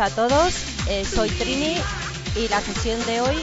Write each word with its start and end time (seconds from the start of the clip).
a 0.00 0.10
todos. 0.10 0.54
Eh, 0.88 1.04
soy 1.04 1.28
Trini 1.30 1.76
y 2.36 2.48
la 2.48 2.60
sesión 2.60 3.04
de 3.06 3.20
hoy 3.20 3.36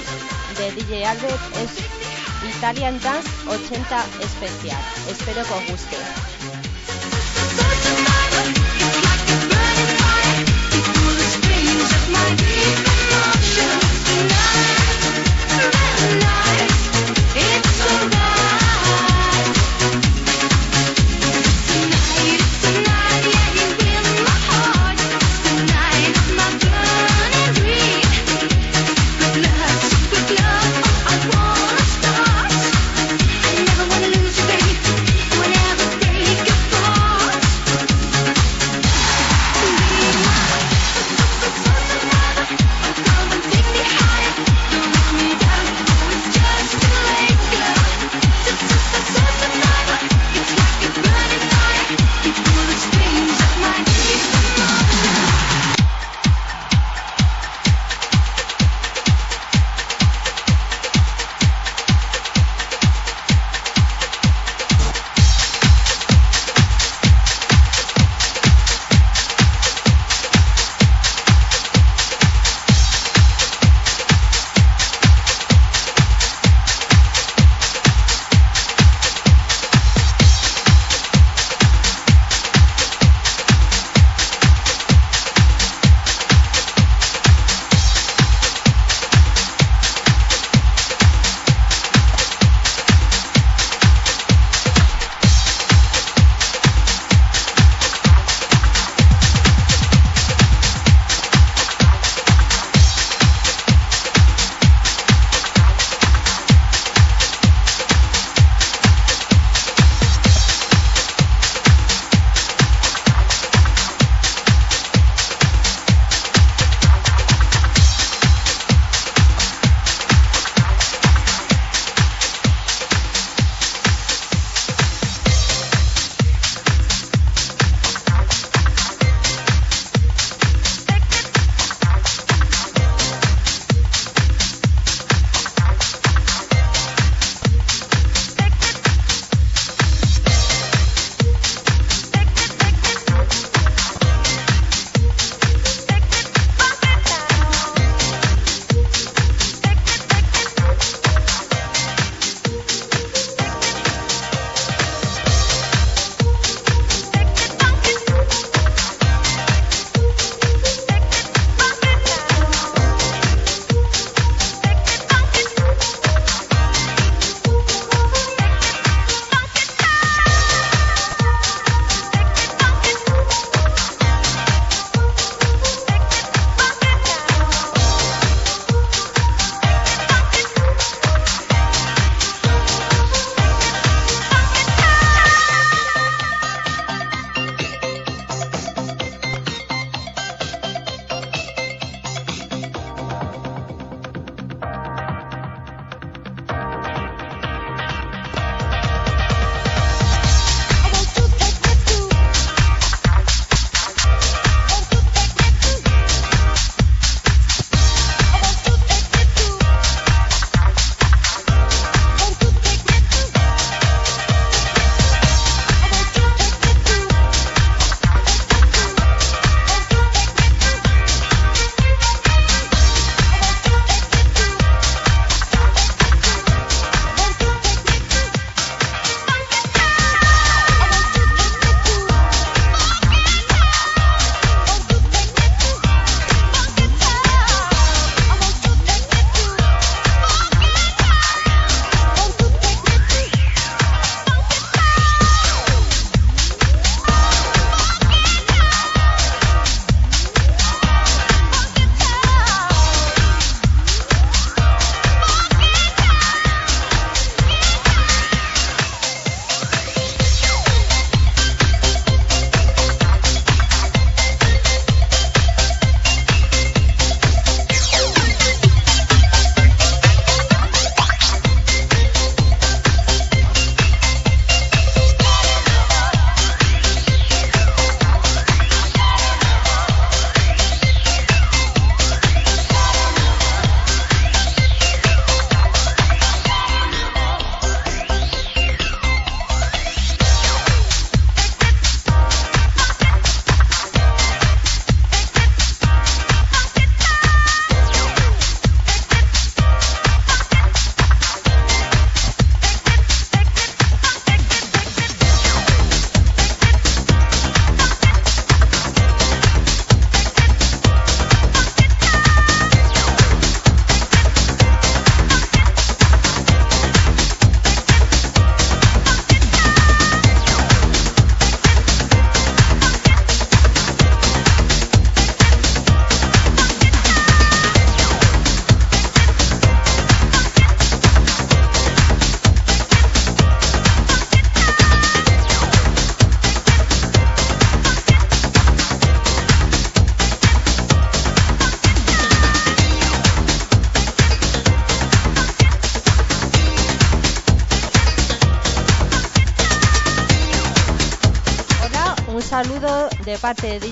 de 0.58 0.72
DJ 0.72 1.06
Albert 1.06 1.42
es 1.58 2.56
Italian 2.58 3.00
Dance 3.02 3.30
80 3.48 4.06
especial. 4.22 4.82
Espero 5.10 5.44
que 5.44 5.54
os 5.54 5.72
guste. 5.72 6.35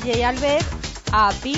DJ 0.04 0.26
Albert 0.26 0.66
a 1.14 1.32
Pi, 1.42 1.56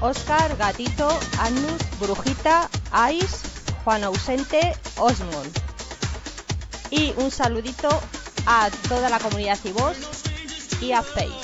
Oscar, 0.00 0.56
Gatito, 0.56 1.08
Anus, 1.38 1.80
Brujita, 2.00 2.68
Ice, 3.12 3.46
Juan 3.84 4.02
Ausente, 4.02 4.74
Osmond. 4.96 5.52
Y 6.90 7.14
un 7.18 7.30
saludito 7.30 7.88
a 8.46 8.68
toda 8.88 9.08
la 9.08 9.20
comunidad 9.20 9.56
Cibos 9.56 9.96
y 10.80 10.90
a 10.90 11.02
Face. 11.02 11.43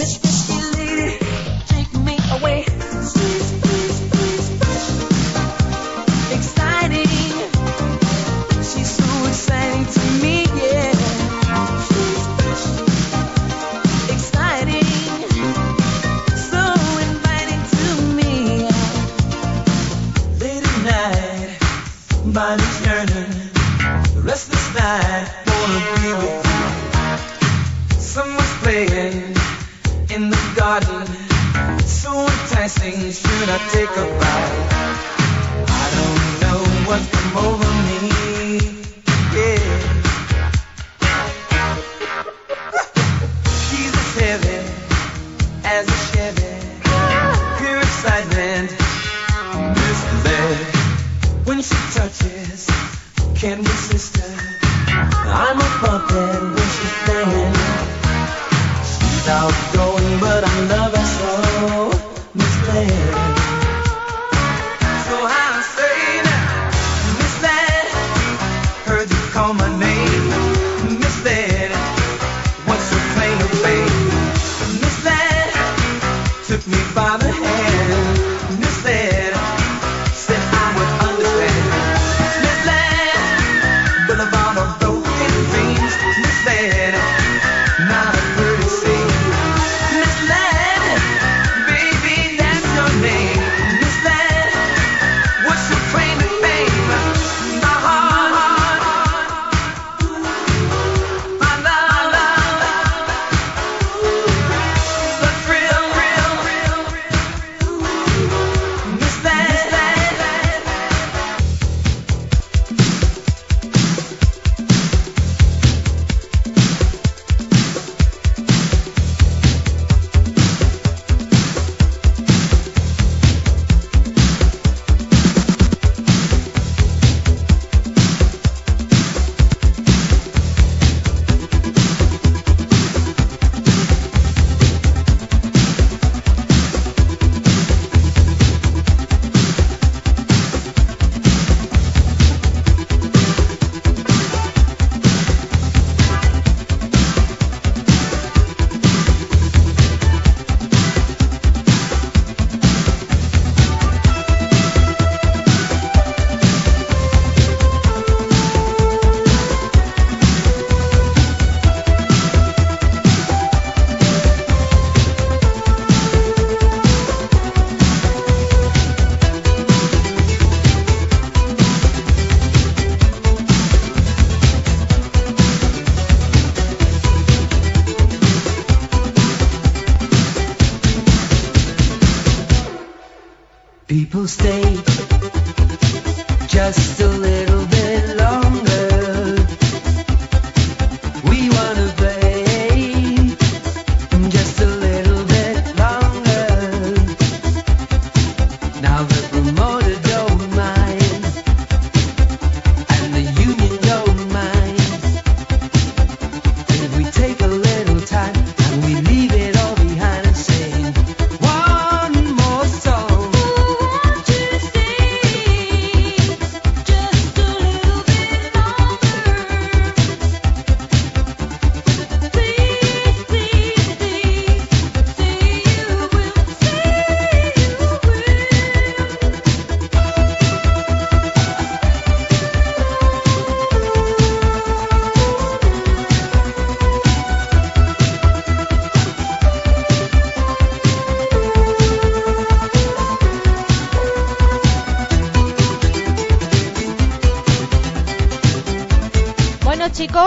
Mr. 0.00 0.29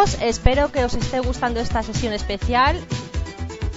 espero 0.03 0.69
que 0.71 0.83
os 0.83 0.93
esté 0.95 1.19
gustando 1.21 1.59
esta 1.61 1.81
sesión 1.81 2.11
especial 2.13 2.75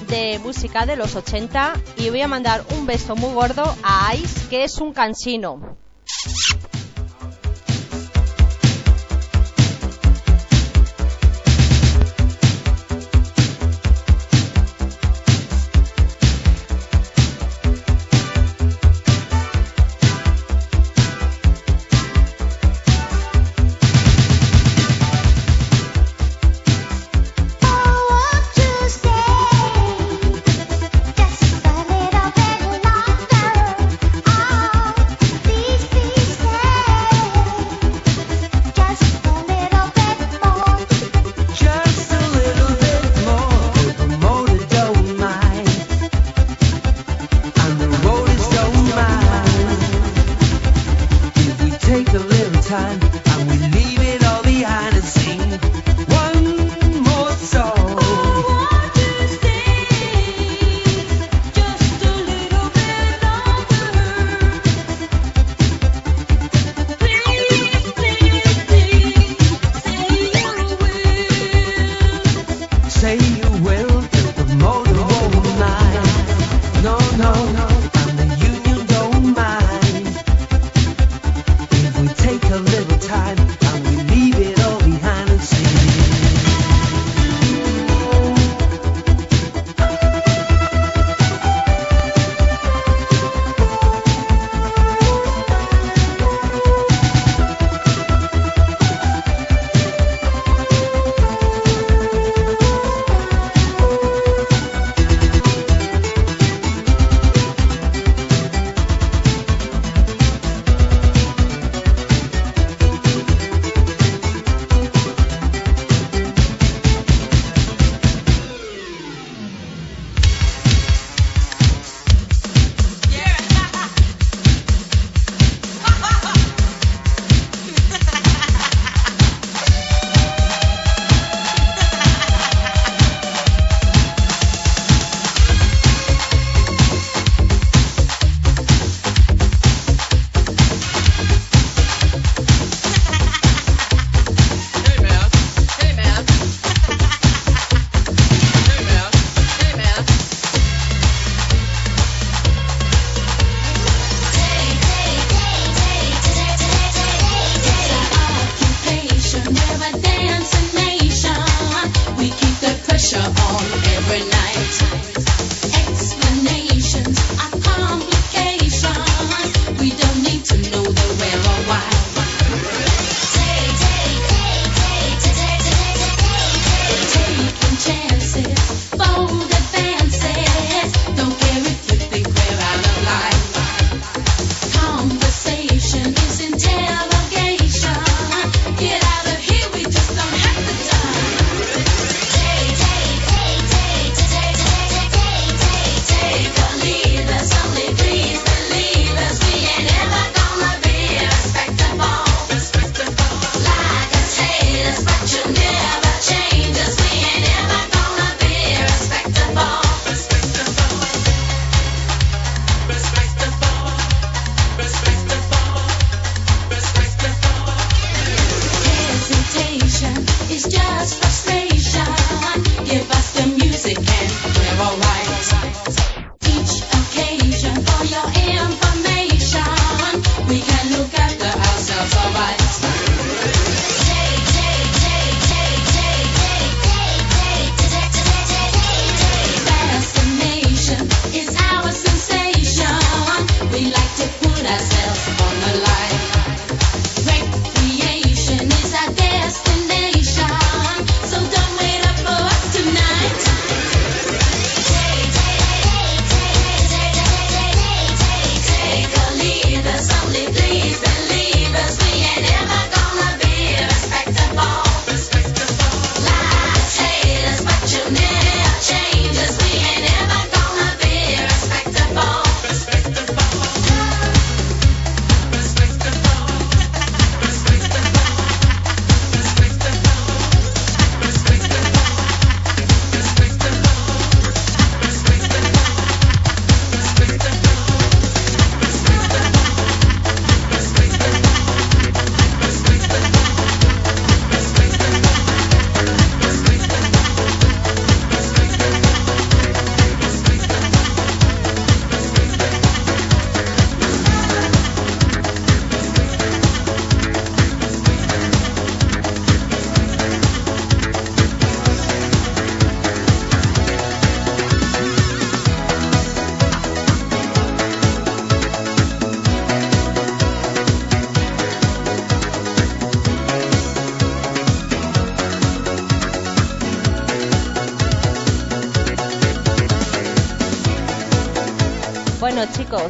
de 0.09 0.41
música 0.41 0.85
de 0.85 0.97
los 0.97 1.15
80 1.15 1.75
y 1.99 2.11
voy 2.11 2.21
a 2.21 2.29
mandar 2.29 2.65
un 2.77 2.85
beso 2.85 3.15
muy 3.15 3.33
gordo 3.33 3.63
a 3.85 4.13
Ice, 4.17 4.49
que 4.49 4.65
es 4.65 4.79
un 4.79 4.93
cansino. 4.93 5.77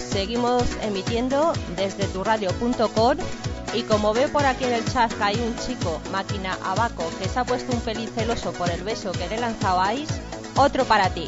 Seguimos 0.01 0.65
emitiendo 0.83 1.53
desde 1.77 2.07
turradio.com 2.09 3.17
y 3.75 3.83
como 3.83 4.15
veo 4.15 4.31
por 4.33 4.45
aquí 4.45 4.65
en 4.65 4.75
el 4.75 4.85
chat 4.87 5.13
que 5.13 5.23
hay 5.23 5.37
un 5.37 5.57
chico, 5.59 6.01
máquina 6.11 6.59
abaco, 6.65 7.05
que 7.19 7.29
se 7.29 7.39
ha 7.39 7.45
puesto 7.45 7.73
un 7.73 7.81
pelín 7.81 8.09
celoso 8.09 8.53
por 8.53 8.71
el 8.71 8.83
beso 8.83 9.13
que 9.13 9.29
le 9.29 9.39
lanzabais, 9.39 10.09
otro 10.57 10.85
para 10.85 11.11
ti. 11.11 11.27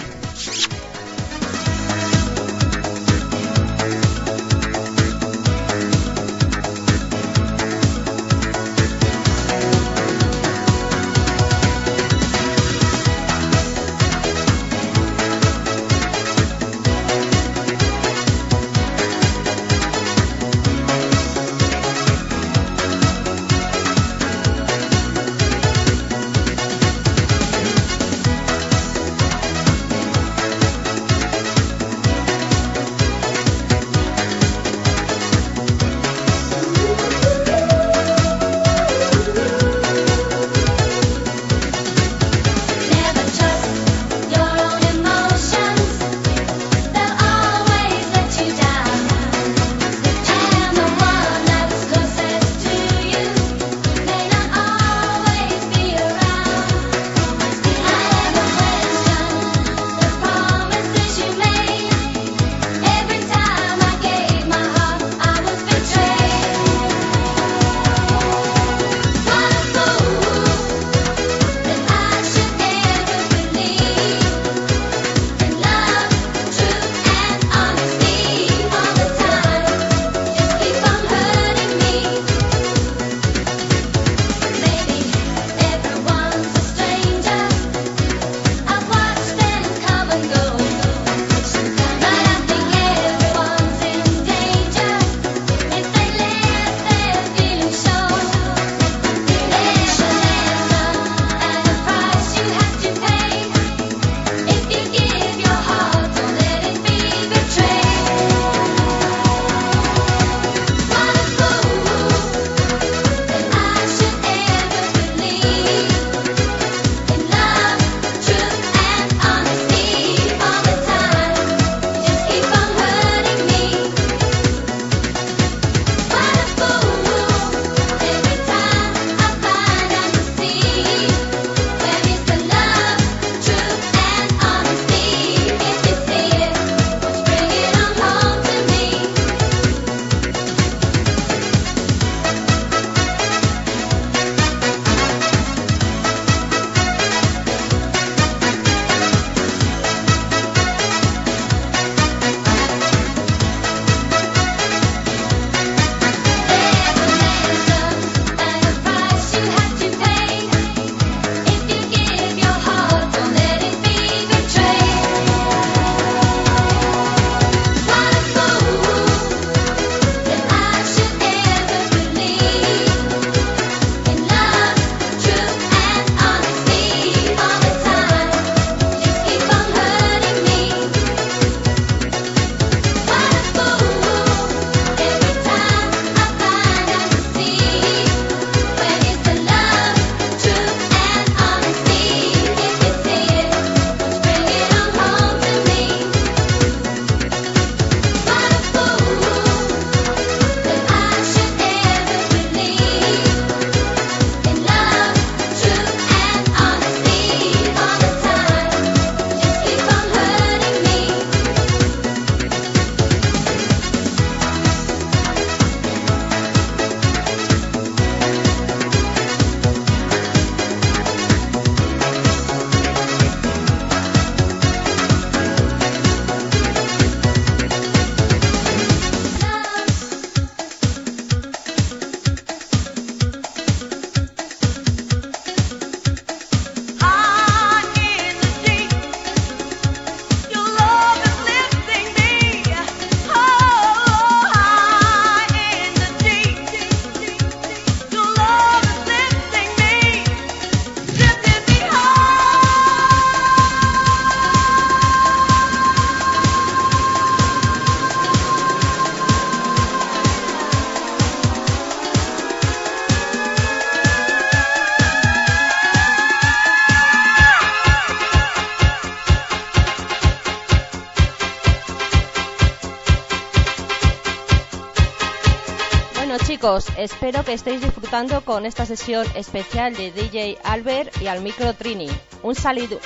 Espero 276.77 277.45
que 277.45 277.55
estéis 277.55 277.81
disfrutando 277.81 278.43
con 278.45 278.67
esta 278.67 278.85
sesión 278.85 279.27
especial 279.35 279.95
de 279.95 280.13
DJ 280.13 280.59
Albert 280.63 281.17
y 281.23 281.27
al 281.27 281.41
micro 281.41 281.73
Trini. 281.73 282.09
Un, 282.43 282.55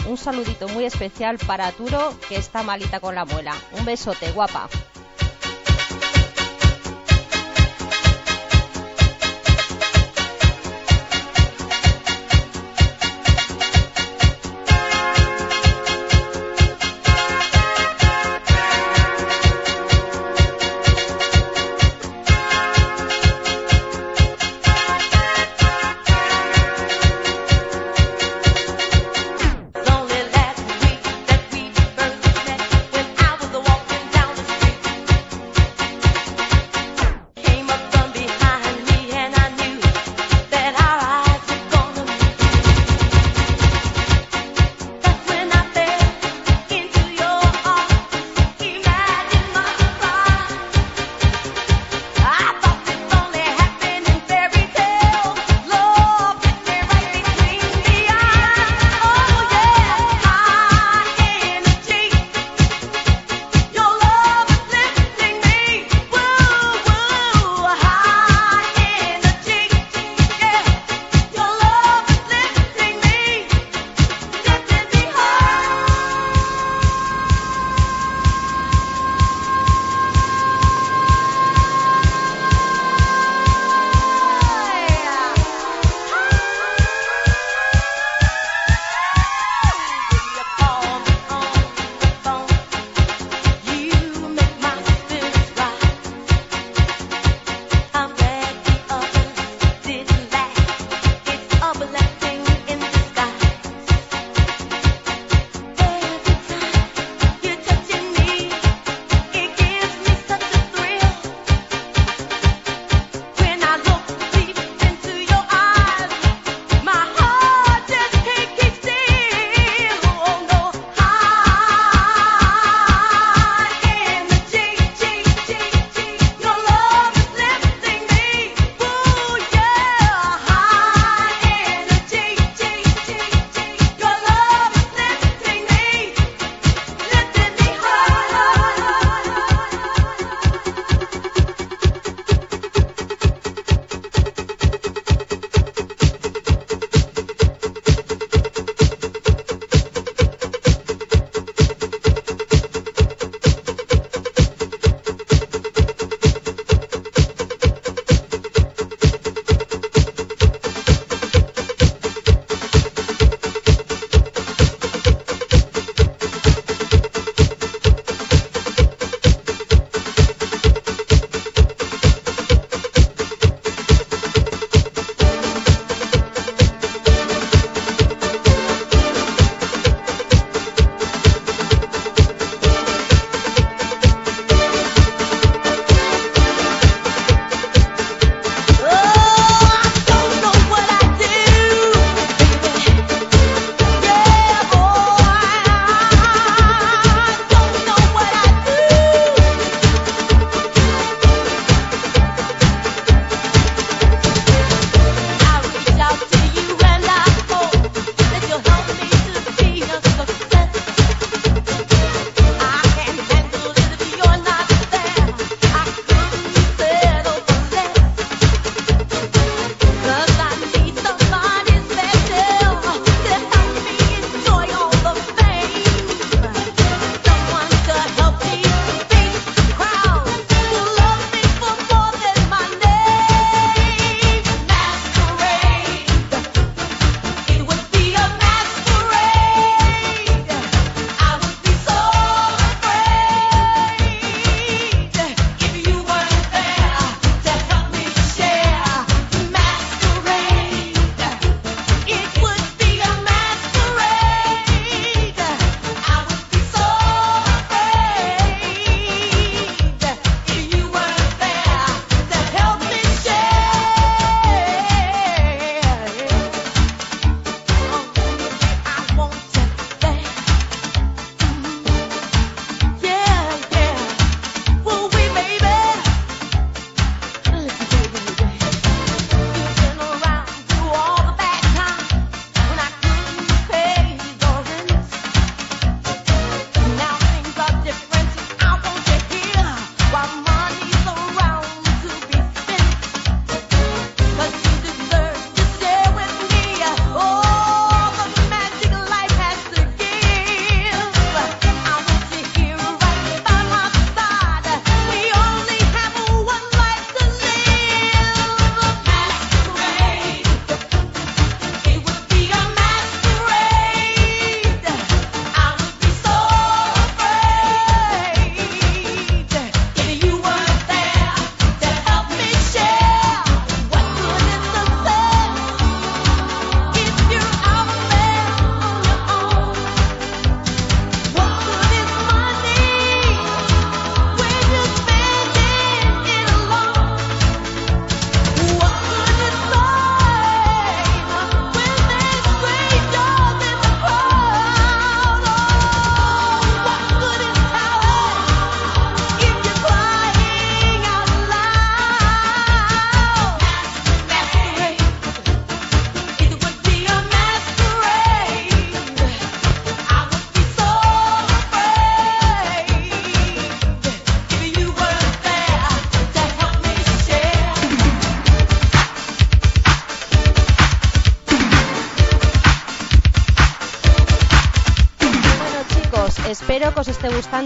un 0.09 0.16
saludito 0.16 0.68
muy 0.68 0.85
especial 0.85 1.38
para 1.38 1.70
Turo, 1.70 2.12
que 2.29 2.37
está 2.37 2.64
malita 2.64 2.98
con 2.98 3.14
la 3.14 3.25
muela. 3.25 3.55
Un 3.79 3.85
besote, 3.85 4.33
guapa. 4.33 4.68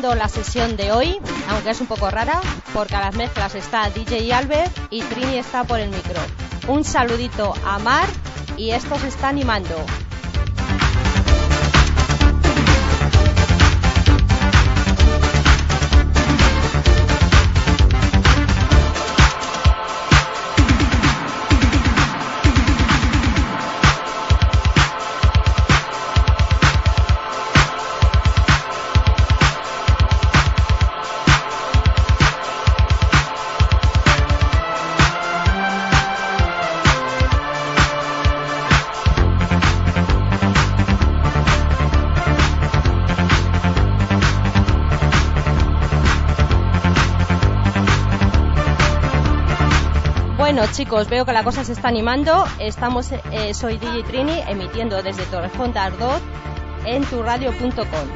La 0.03 0.29
sesión 0.29 0.77
de 0.77 0.93
hoy, 0.93 1.19
aunque 1.49 1.71
es 1.71 1.81
un 1.81 1.87
poco 1.87 2.11
rara, 2.11 2.41
porque 2.75 2.95
a 2.95 3.01
las 3.01 3.17
mezclas 3.17 3.55
está 3.55 3.89
DJ 3.89 4.33
Albert 4.35 4.71
y 4.91 5.01
Trini 5.03 5.39
está 5.39 5.65
por 5.65 5.81
el 5.81 5.89
micro. 5.89 6.21
Un 6.69 6.85
saludito 6.85 7.55
a 7.65 7.79
Mar 7.79 8.07
y 8.59 8.71
esto 8.71 8.99
se 8.99 9.09
está 9.09 9.29
animando. 9.29 9.75
Bueno 50.57 50.73
chicos, 50.73 51.11
veo 51.11 51.27
que 51.27 51.35
la 51.35 51.45
cosa 51.45 51.65
se 51.65 51.75
está 51.75 51.89
animando. 51.89 52.47
Estamos, 52.59 53.13
eh, 53.13 53.53
soy 53.53 53.77
DJ 53.77 54.05
Trini 54.05 54.41
emitiendo 54.49 55.03
desde 55.03 55.27
Torrejón 55.27 55.75
de 55.75 55.81
Ardot 55.81 56.23
en 56.87 57.05
turradio.com. 57.05 58.16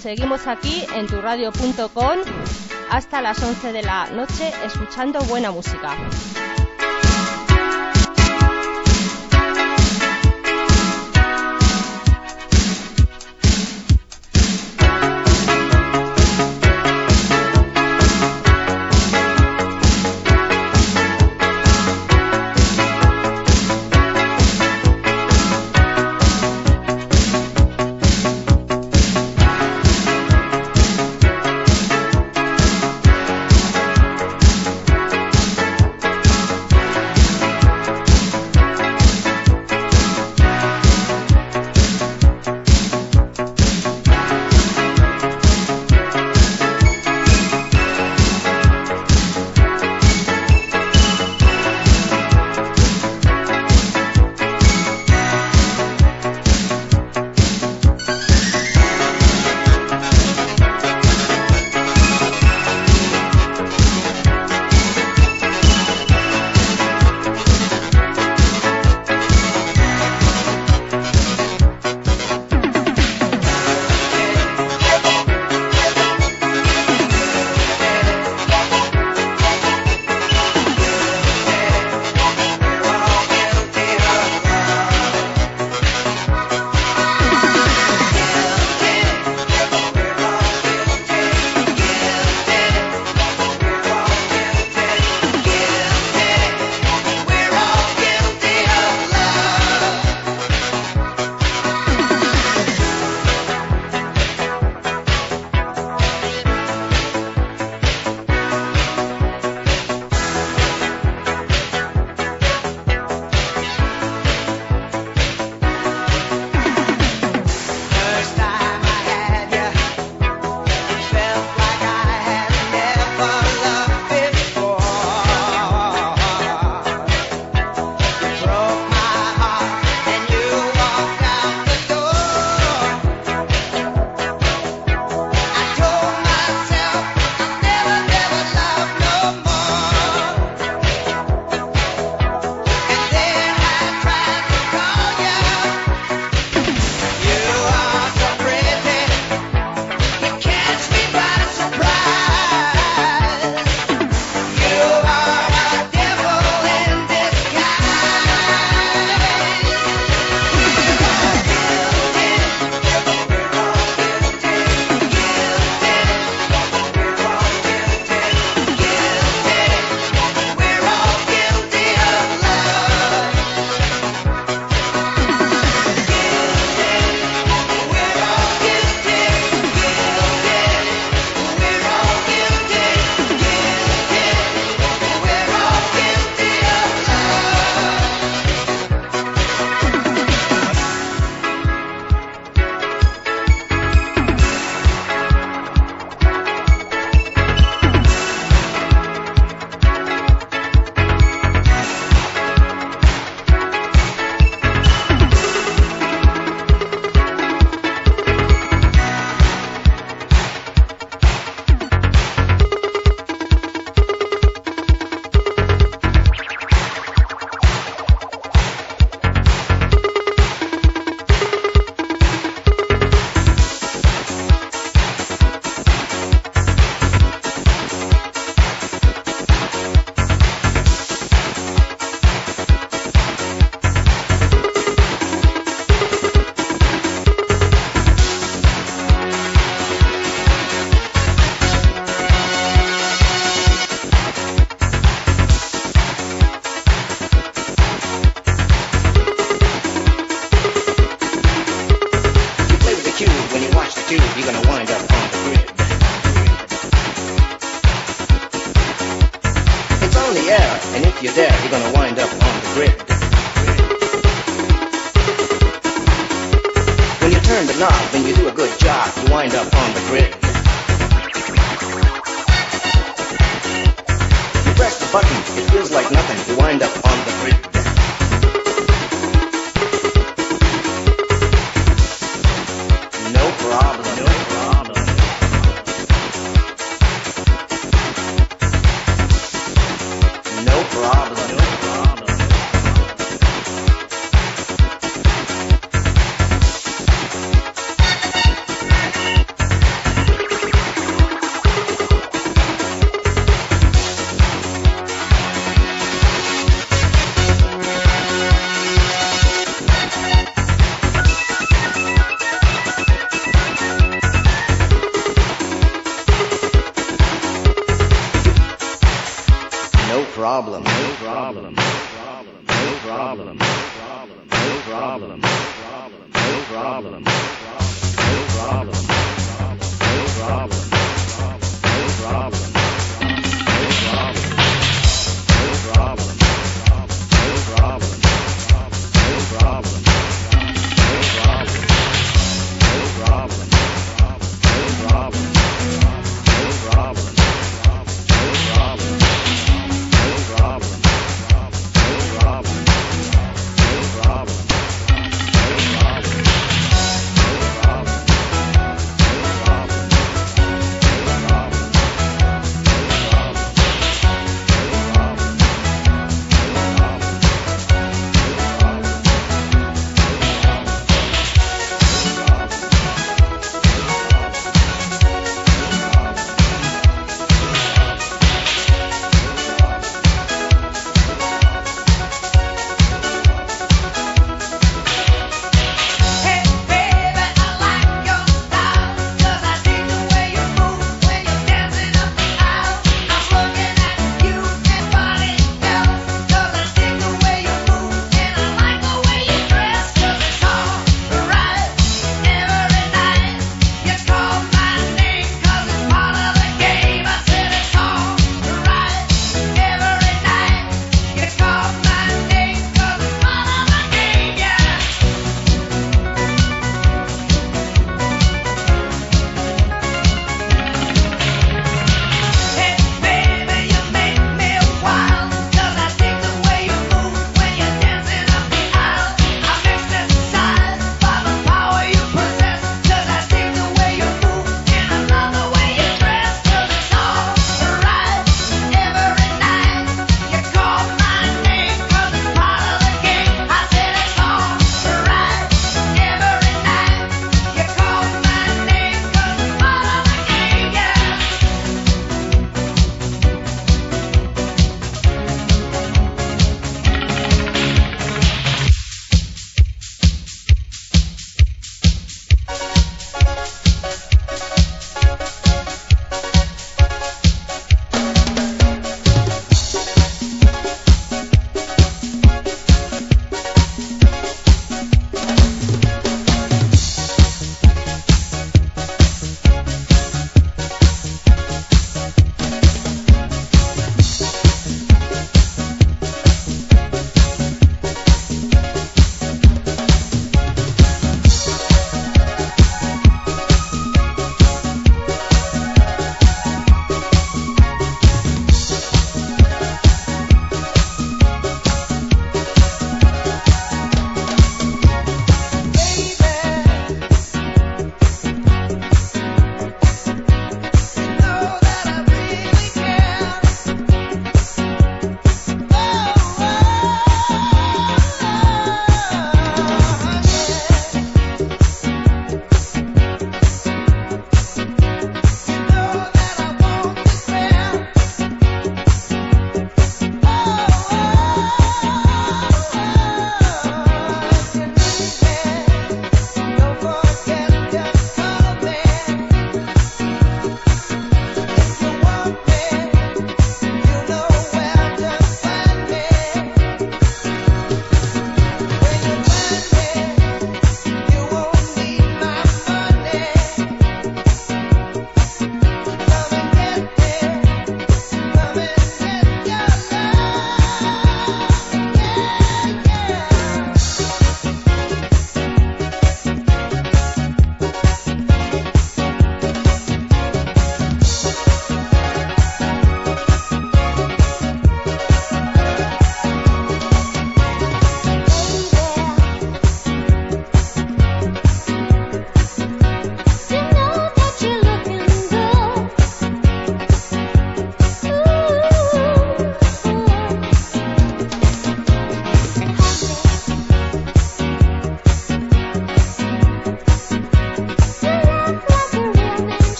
seguimos 0.00 0.46
aquí 0.46 0.84
en 0.94 1.06
turradio.com 1.06 2.18
hasta 2.90 3.20
las 3.20 3.42
11 3.42 3.72
de 3.72 3.82
la 3.82 4.10
noche 4.10 4.52
escuchando 4.64 5.20
buena 5.24 5.50
música. 5.50 5.96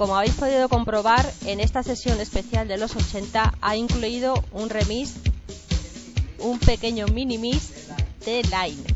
Como 0.00 0.16
habéis 0.16 0.32
podido 0.32 0.70
comprobar, 0.70 1.30
en 1.44 1.60
esta 1.60 1.82
sesión 1.82 2.18
especial 2.22 2.66
de 2.66 2.78
los 2.78 2.96
80 2.96 3.52
ha 3.60 3.76
incluido 3.76 4.32
un 4.50 4.70
remix, 4.70 5.16
un 6.38 6.58
pequeño 6.58 7.06
mini 7.08 7.36
mix 7.36 7.88
de 8.24 8.42
Line. 8.44 8.89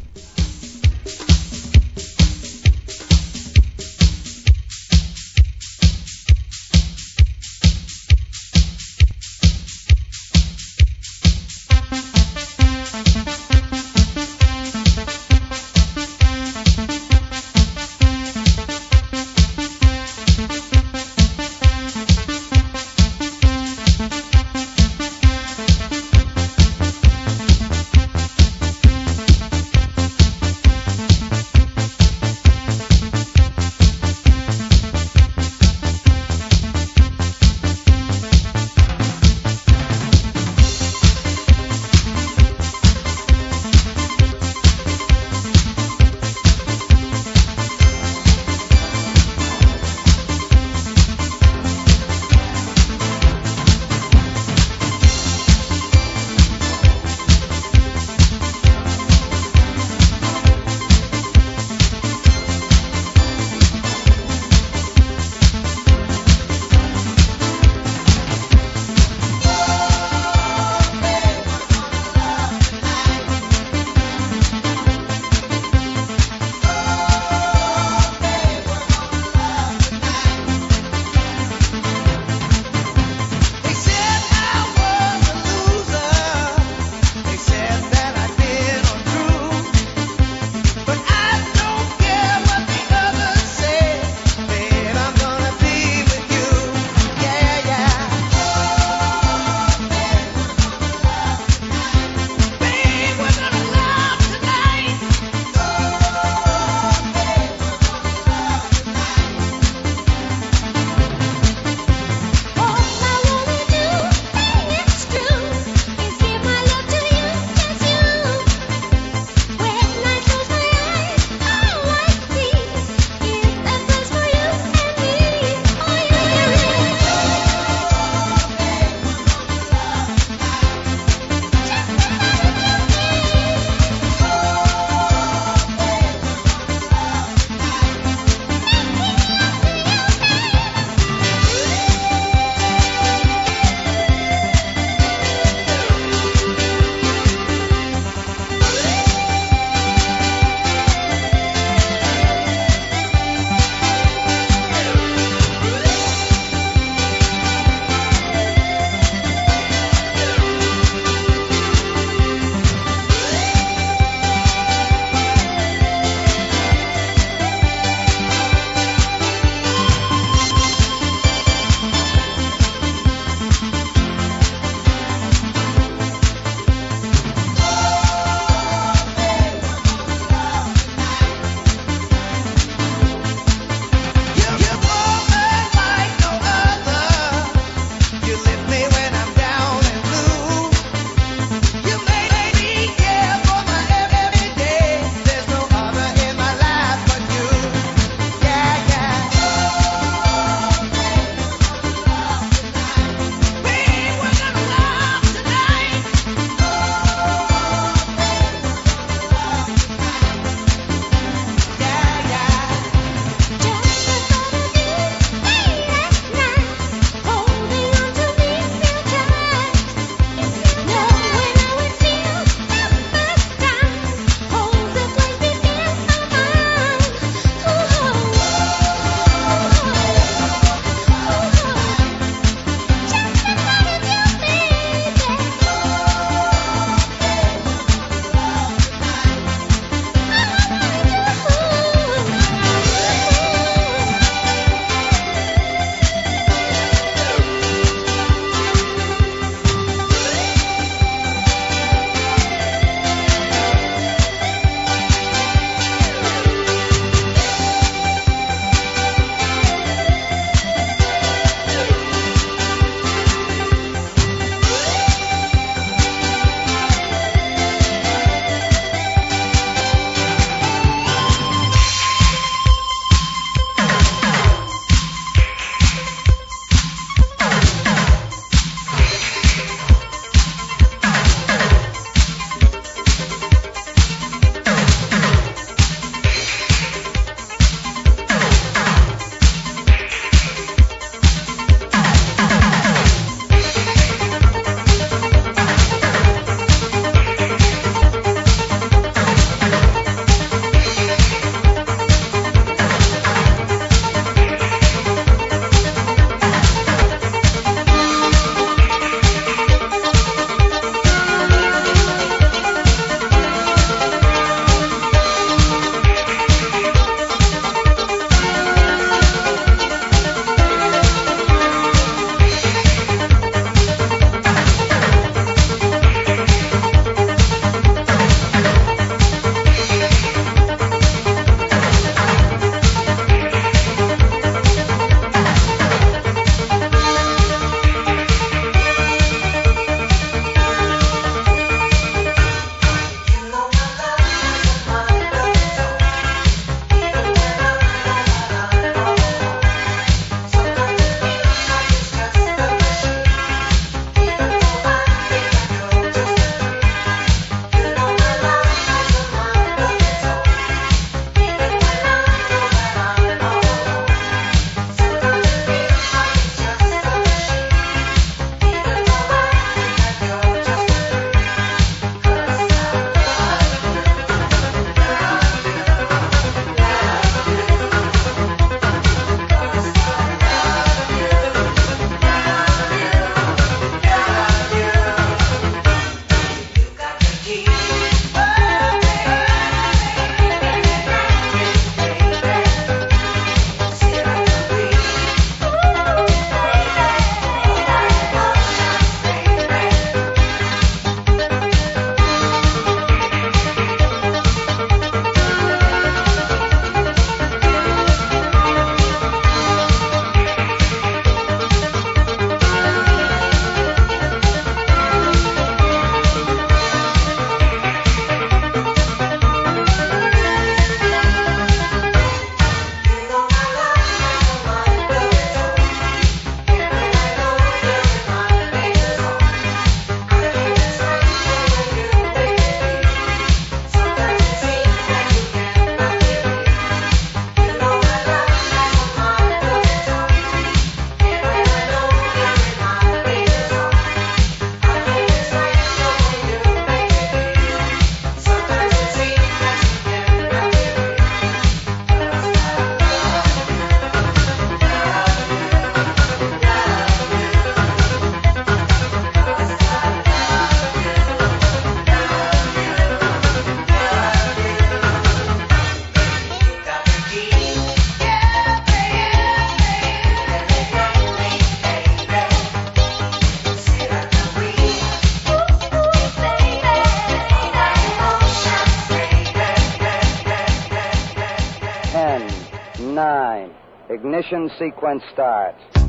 Ignition 484.44 484.68
sequence 484.78 485.24
starts. 485.32 485.80
6, 485.96 486.04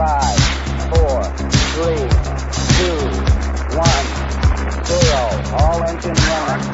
5, 0.00 0.40
4, 0.96 1.24
3, 1.76 1.92
2, 1.92 2.08
1, 3.76 3.84
0. 4.80 5.04
All 5.60 5.84
engine 5.84 6.16
running. 6.16 6.64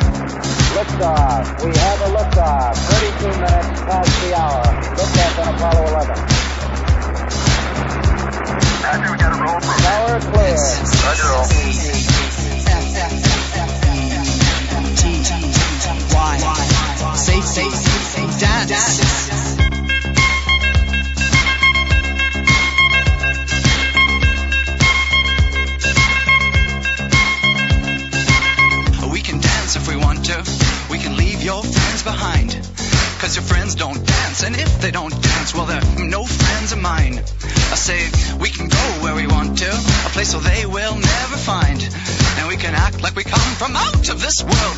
Liftoff. 0.78 1.42
We 1.64 1.74
have 1.74 1.98
a 2.02 2.10
liftoff. 2.14 2.78
32 2.78 3.34
minutes 3.34 3.82
past 3.82 4.14
the 4.22 4.30
hour. 4.38 4.62
Liftoff 4.94 5.38
on 5.42 5.48
Apollo 5.54 5.82
11. 5.88 6.14
Roger, 8.84 9.10
we 9.10 9.18
got 9.18 9.32
a 9.34 9.42
roll 9.42 9.58
for 9.58 9.74
Tower 9.82 10.20
clear. 10.20 10.54
Roger, 11.02 11.28
roll. 11.34 11.46
Why? 16.14 16.38
Say, 17.16 17.40
say, 17.40 17.68
say, 17.70 18.26
dance. 18.38 19.47
Say, 37.88 38.36
we 38.36 38.50
can 38.50 38.68
go 38.68 38.84
where 39.00 39.14
we 39.14 39.26
want 39.26 39.56
to, 39.56 39.70
a 39.70 40.10
place 40.12 40.34
where 40.34 40.42
they 40.42 40.66
will 40.66 40.94
never 40.94 41.36
find. 41.40 41.80
And 42.36 42.46
we 42.46 42.56
can 42.56 42.74
act 42.74 43.00
like 43.00 43.16
we 43.16 43.24
come 43.24 43.48
from 43.56 43.74
out 43.76 44.10
of 44.10 44.20
this 44.20 44.44
world, 44.44 44.76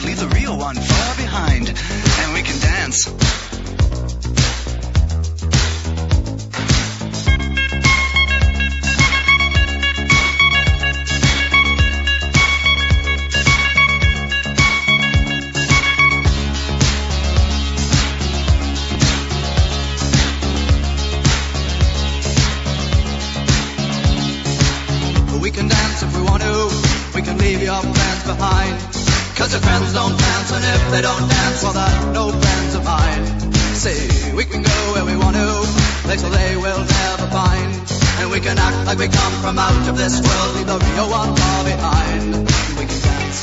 act 38.66 38.86
like 38.86 38.98
we 38.98 39.08
come 39.08 39.32
from 39.42 39.58
out 39.58 39.88
of 39.88 39.96
this 39.96 40.20
world, 40.20 40.50
leave 40.56 40.66
the 40.66 40.78
real 40.78 41.08
one 41.10 41.32
far 41.36 41.64
behind. 41.64 42.34
We 42.78 42.84
can 42.90 43.00
dance. 43.08 43.38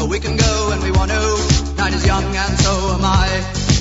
Oh, 0.00 0.06
we 0.06 0.18
can 0.20 0.36
go 0.36 0.52
when 0.70 0.80
we 0.82 0.90
want 0.92 1.10
to. 1.10 1.22
Night 1.76 1.94
is 1.94 2.04
young 2.06 2.24
and 2.24 2.54
so 2.60 2.72
am 2.96 3.04
I. 3.04 3.28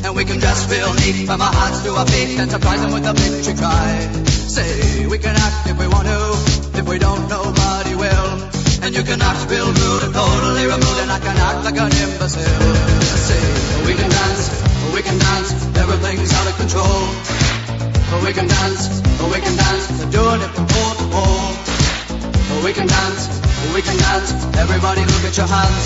And 0.06 0.16
we 0.16 0.24
can 0.26 0.40
dress 0.40 0.70
real 0.72 0.94
neat 0.94 1.26
from 1.28 1.42
our 1.42 1.54
hearts 1.54 1.84
to 1.84 1.90
our 1.94 2.06
feet 2.06 2.40
and 2.40 2.50
surprise 2.50 2.82
them 2.82 2.92
with 2.94 3.06
a 3.06 3.14
victory 3.14 3.56
cry. 3.56 3.92
Say, 4.56 5.06
we 5.08 5.18
can 5.18 5.36
act 5.36 5.68
if 5.70 5.78
we 5.78 5.88
want 5.88 6.08
to. 6.08 6.80
If 6.80 6.88
we 6.88 6.98
don't, 6.98 7.28
know 7.30 7.44
will. 7.44 7.69
And 8.90 8.98
you 8.98 9.04
can 9.04 9.22
act 9.22 9.46
real 9.52 9.70
rude 9.70 10.02
and 10.02 10.14
totally 10.16 10.66
removed, 10.66 11.00
and 11.06 11.12
I 11.12 11.20
can 11.22 11.38
act 11.38 11.62
like 11.62 11.78
an 11.78 11.94
imbecile. 11.94 12.74
Say, 13.22 13.38
we 13.86 13.94
can 13.94 14.10
dance, 14.10 14.50
we 14.98 15.06
can 15.06 15.14
dance, 15.14 15.54
everything's 15.78 16.34
out 16.34 16.50
of 16.50 16.58
control. 16.58 17.06
We 18.26 18.34
can 18.34 18.50
dance, 18.50 18.90
we 19.30 19.38
can 19.46 19.54
dance, 19.62 19.94
we're 19.94 20.10
doing 20.10 20.42
it 20.42 20.50
from 20.58 20.66
pole 20.74 20.96
to 20.98 21.06
pole. 21.14 21.54
We 22.66 22.74
can 22.74 22.90
dance, 22.90 23.30
we 23.78 23.86
can 23.86 23.94
dance, 23.94 24.34
everybody 24.58 25.06
look 25.06 25.22
at 25.30 25.38
your 25.38 25.46
hands. 25.46 25.86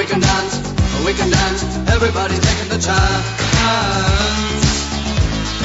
We 0.00 0.08
can 0.08 0.24
dance, 0.24 0.56
we 1.04 1.12
can 1.12 1.28
dance, 1.28 1.60
everybody's 1.92 2.40
taking 2.40 2.72
the 2.72 2.80
chance. 2.80 3.26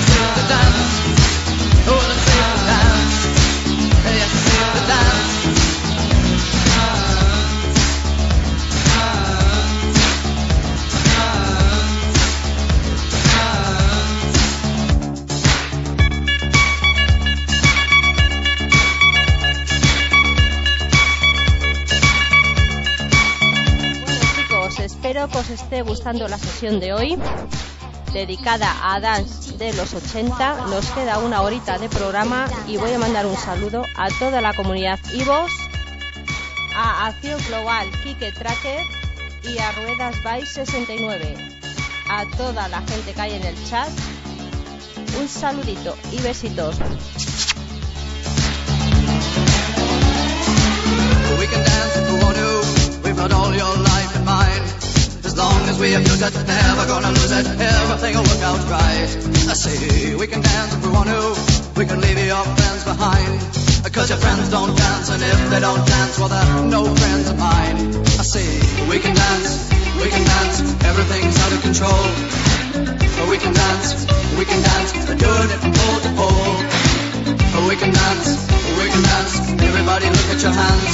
Sing 0.03 0.27
the 0.35 0.45
dance, 0.51 0.98
os 25.39 25.49
esté 25.49 25.81
gustando 25.83 26.27
la 26.27 26.37
sesión 26.37 26.81
de 26.81 26.91
hoy, 26.91 27.17
dedicada 28.11 28.93
a 28.93 28.99
dance 28.99 29.53
de 29.57 29.71
los 29.73 29.93
80. 29.93 30.67
Nos 30.67 30.85
queda 30.87 31.19
una 31.19 31.41
horita 31.41 31.77
de 31.77 31.87
programa 31.87 32.47
y 32.67 32.75
voy 32.75 32.91
a 32.91 32.99
mandar 32.99 33.25
un 33.25 33.37
saludo 33.37 33.85
a 33.95 34.09
toda 34.19 34.41
la 34.41 34.53
comunidad 34.53 34.99
IVOS, 35.13 35.51
a 36.75 37.07
Acción 37.07 37.39
Global 37.47 37.87
Kike 38.03 38.33
Tracker 38.33 38.85
y 39.43 39.57
a 39.59 39.71
Ruedas 39.71 40.21
by 40.23 40.45
69. 40.45 41.35
A 42.09 42.25
toda 42.35 42.67
la 42.67 42.81
gente 42.81 43.13
que 43.13 43.21
hay 43.21 43.35
en 43.35 43.43
el 43.45 43.55
chat, 43.69 43.89
un 45.19 45.27
saludito 45.29 45.95
y 46.11 46.21
besitos. 46.21 46.75
We. 54.29 54.78
As 55.39 55.47
long 55.47 55.69
as 55.71 55.79
we 55.79 55.95
abuse 55.95 56.21
it, 56.21 56.35
never 56.35 56.83
gonna 56.91 57.15
lose 57.15 57.31
it. 57.31 57.47
Everything 57.47 58.11
will 58.11 58.27
work 58.27 58.43
out 58.43 58.59
right. 58.67 59.07
I 59.47 59.55
say 59.55 60.13
we 60.19 60.27
can 60.27 60.41
dance 60.41 60.75
if 60.75 60.83
we 60.83 60.91
want 60.91 61.07
to. 61.07 61.79
We 61.79 61.85
can 61.87 62.01
leave 62.01 62.19
your 62.19 62.43
friends 62.43 62.83
behind. 62.83 63.39
Cause 63.87 64.09
your 64.11 64.19
friends 64.19 64.51
don't 64.51 64.75
dance, 64.75 65.07
and 65.07 65.23
if 65.23 65.39
they 65.49 65.61
don't 65.63 65.79
dance, 65.87 66.19
well, 66.19 66.27
they're 66.27 66.67
no 66.67 66.83
friends 66.83 67.29
of 67.31 67.39
mine. 67.39 67.77
I 68.19 68.23
say 68.27 68.43
we 68.91 68.99
can 68.99 69.15
dance, 69.15 69.71
we 70.03 70.11
can 70.11 70.27
dance. 70.27 70.59
Everything's 70.83 71.39
out 71.39 71.55
of 71.55 71.61
control. 71.63 72.03
We 73.31 73.37
can 73.39 73.55
dance, 73.55 73.95
we 74.35 74.43
can 74.43 74.59
dance. 74.59 74.91
Doing 75.07 75.49
it 75.55 75.59
from 75.63 75.71
pole 75.71 75.99
to 76.03 76.11
pole. 76.19 76.59
We 77.63 77.79
can 77.79 77.95
dance, 77.95 78.43
we 78.75 78.91
can 78.91 79.03
dance. 79.07 79.33
Everybody 79.55 80.05
look 80.11 80.29
at 80.35 80.41
your 80.43 80.51
hands. 80.51 80.91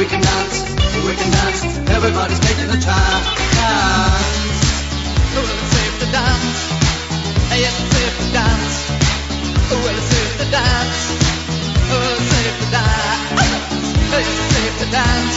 We 0.00 0.06
can 0.08 0.22
dance, 0.24 0.77
we 1.04 1.14
can 1.14 1.30
dance. 1.30 1.62
Everybody's 1.90 2.40
taking 2.40 2.68
the 2.68 2.78
chance. 2.78 3.26
Oh, 5.36 5.42
it's 5.42 5.70
safe 5.74 5.96
to 6.00 6.06
dance. 6.10 6.60
Yes, 7.58 7.74
it's 7.80 7.90
safe 7.96 8.16
to 8.18 8.26
dance. 8.32 8.76
Well, 9.70 9.96
it's 9.96 10.08
safe 10.10 10.34
to 10.38 10.46
dance. 10.50 11.00
Oh, 11.90 12.14
it's 12.14 12.26
safe 12.32 12.56
to 12.60 12.66
dance. 12.70 13.32
Yes, 14.10 14.28
it's 14.28 14.46
safe 14.54 14.76
to 14.78 14.86
dance. 14.90 15.36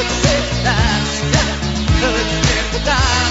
It's 0.00 0.16
safe 0.24 0.46
to 0.52 0.58
dance. 0.64 1.12
Yeah. 1.34 1.56
It's 2.20 2.34
safe 2.46 2.68
to 2.72 2.80
dance. 2.84 3.21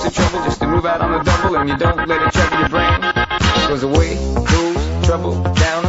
types 0.00 0.18
of 0.18 0.24
trouble 0.24 0.44
just 0.44 0.60
to 0.60 0.66
move 0.66 0.86
out 0.86 1.00
on 1.00 1.12
the 1.12 1.22
double 1.24 1.56
and 1.56 1.68
you 1.68 1.76
don't 1.76 2.08
let 2.08 2.22
it 2.22 2.32
trouble 2.32 2.58
your 2.58 2.68
brain. 2.68 3.00
Cause 3.68 3.82
away, 3.82 4.16
goes 4.34 5.06
trouble, 5.06 5.42
down. 5.54 5.79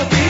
the 0.00 0.08
people. 0.08 0.29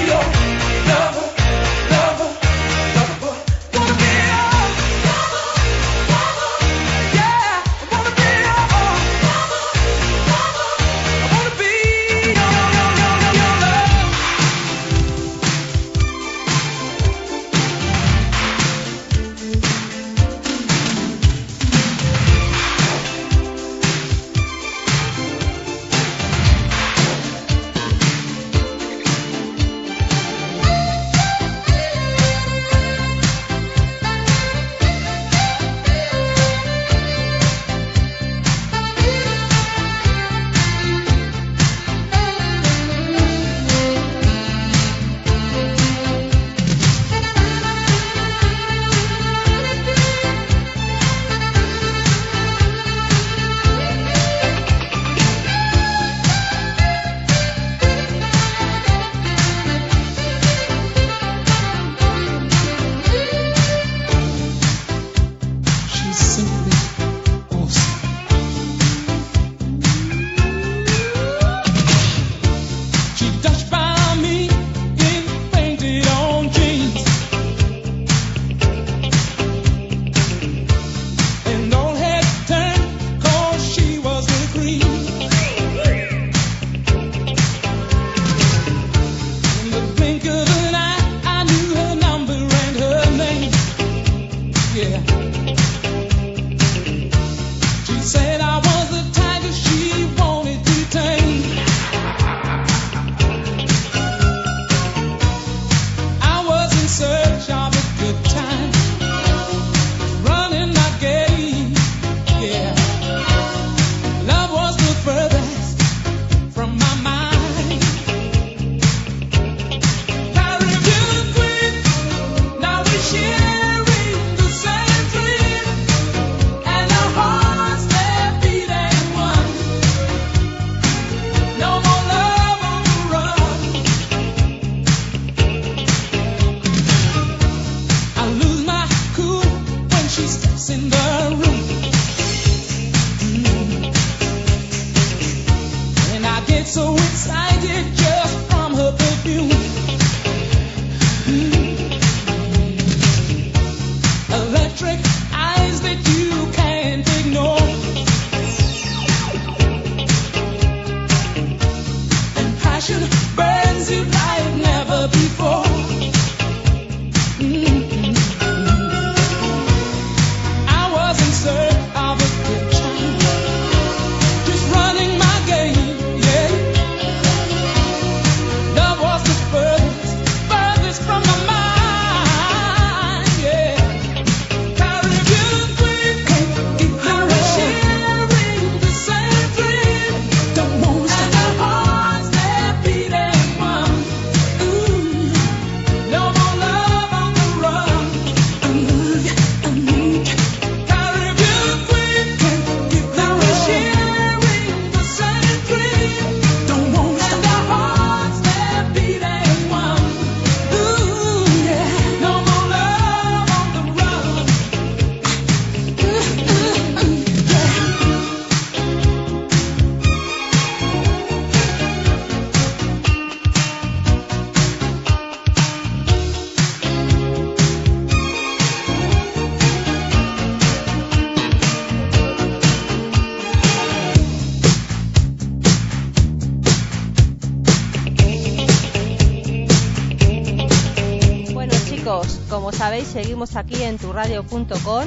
como 242.48 242.72
sabéis 242.72 243.06
seguimos 243.06 243.54
aquí 243.54 243.84
en 243.84 243.96
turradio.com 243.96 245.04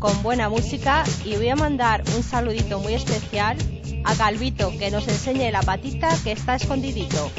con 0.00 0.22
buena 0.24 0.48
música 0.48 1.04
y 1.24 1.36
voy 1.36 1.48
a 1.50 1.54
mandar 1.54 2.02
un 2.16 2.24
saludito 2.24 2.80
muy 2.80 2.94
especial 2.94 3.56
a 4.04 4.12
Calvito 4.16 4.72
que 4.76 4.90
nos 4.90 5.06
enseñe 5.06 5.52
la 5.52 5.62
patita 5.62 6.08
que 6.24 6.32
está 6.32 6.56
escondidito. 6.56 7.30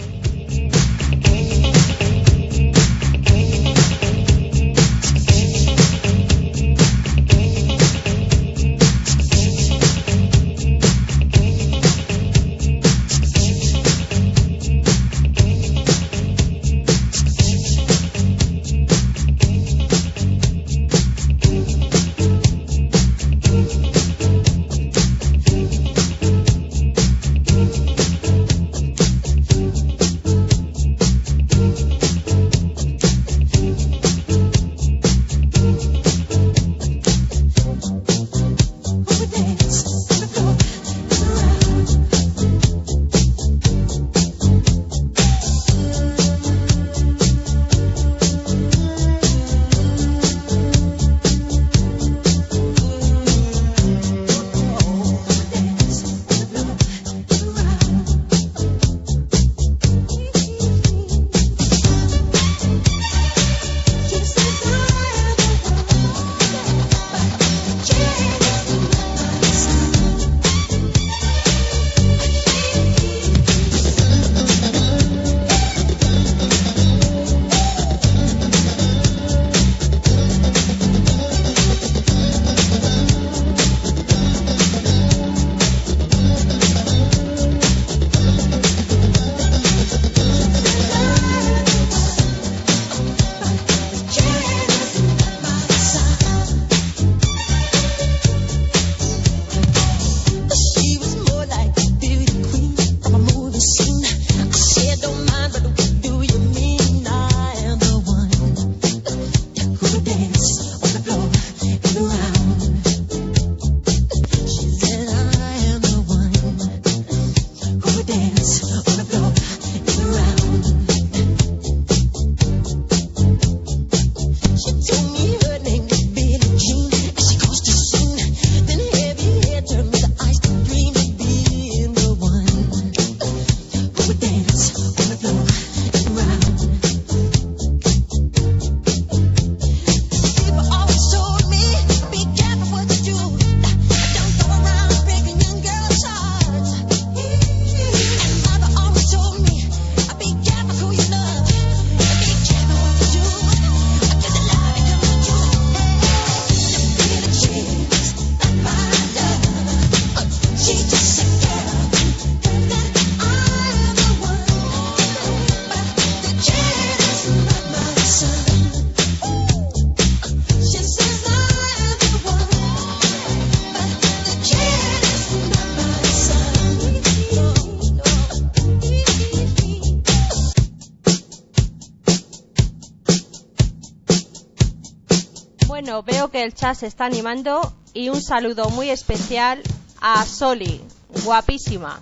Veo 186.02 186.32
que 186.32 186.44
el 186.44 186.54
chat 186.56 186.76
se 186.76 186.88
está 186.88 187.06
animando 187.06 187.72
y 187.94 188.10
un 188.10 188.22
saludo 188.22 188.70
muy 188.72 188.90
especial 188.90 189.62
a 190.02 190.26
Soli, 190.26 190.82
guapísima. 191.24 192.02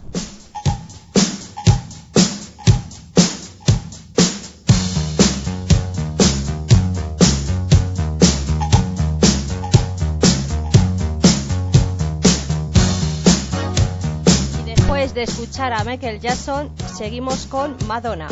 Y 14.60 14.64
después 14.64 15.14
de 15.14 15.24
escuchar 15.24 15.74
a 15.74 15.84
Michael 15.84 16.22
Jackson, 16.22 16.72
seguimos 16.98 17.46
con 17.48 17.76
Madonna. 17.88 18.30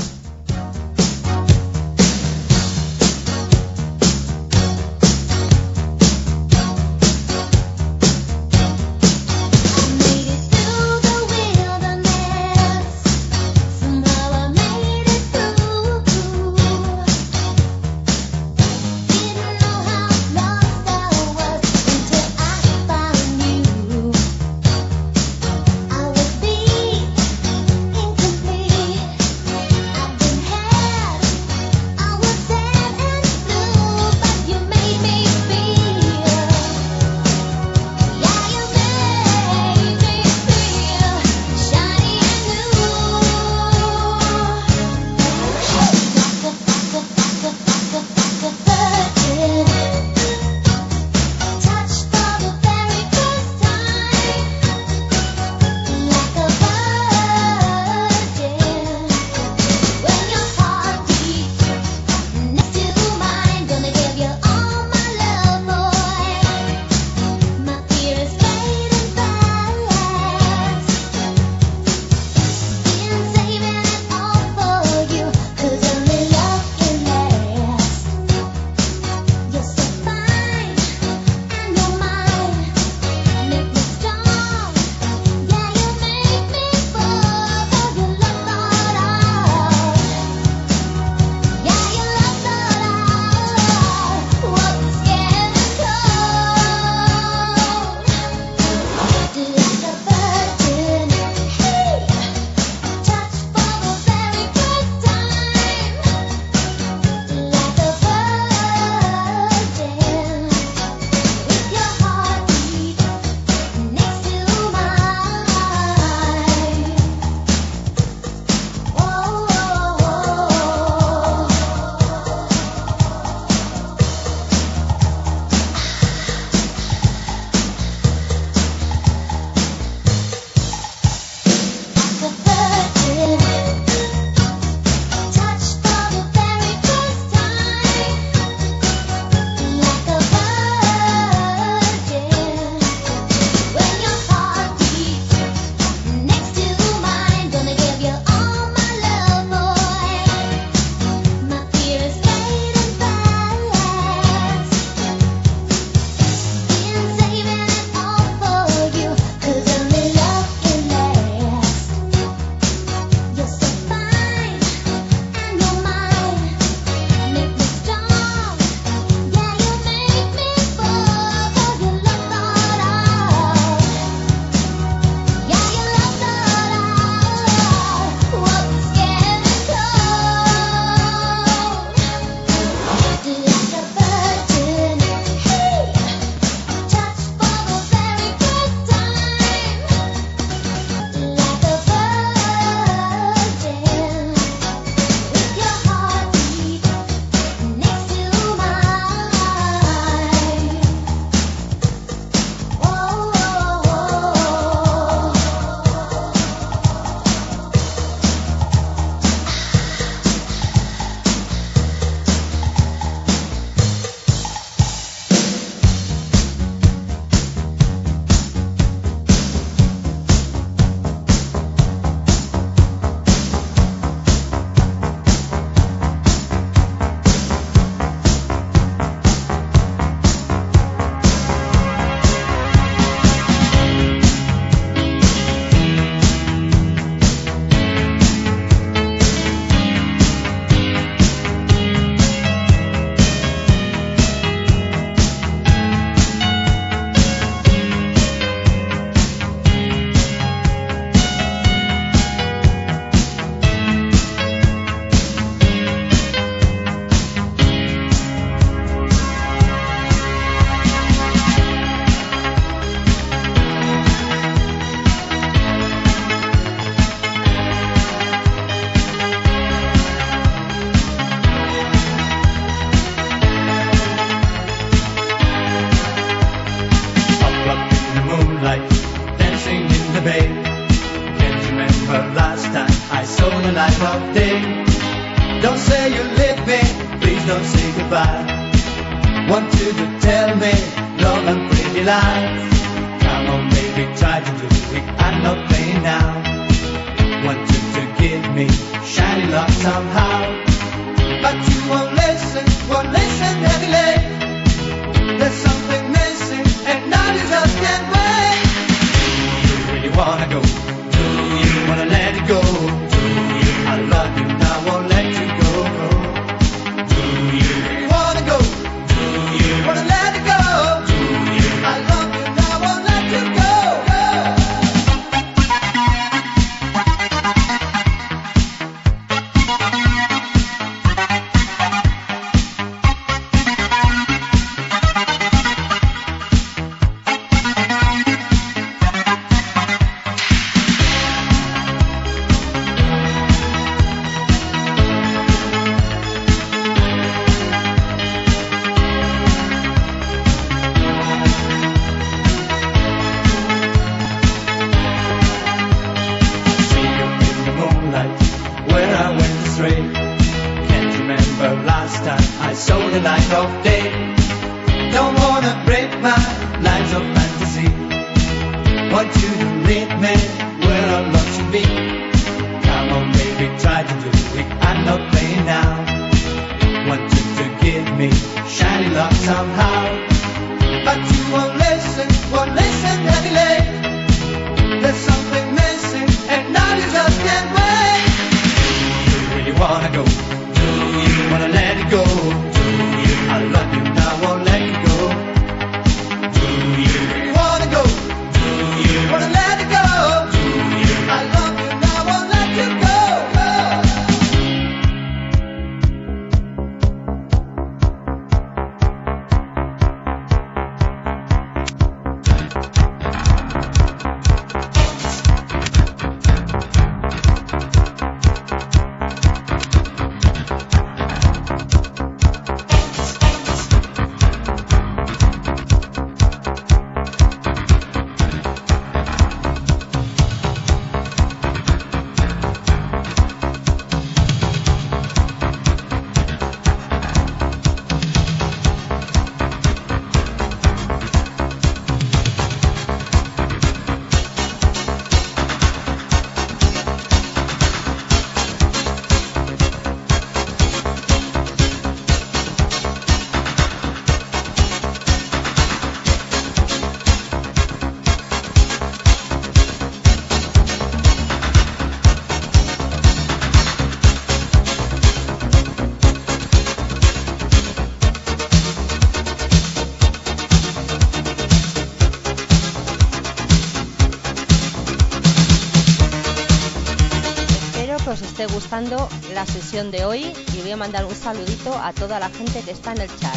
la 479.54 479.66
sesión 479.68 480.10
de 480.10 480.26
hoy 480.26 480.52
y 480.74 480.82
voy 480.82 480.90
a 480.90 480.98
mandar 480.98 481.24
un 481.24 481.36
saludito 481.36 481.94
a 481.94 482.12
toda 482.12 482.40
la 482.40 482.50
gente 482.50 482.82
que 482.82 482.90
está 482.90 483.12
en 483.12 483.22
el 483.22 483.30
chat. 483.40 483.56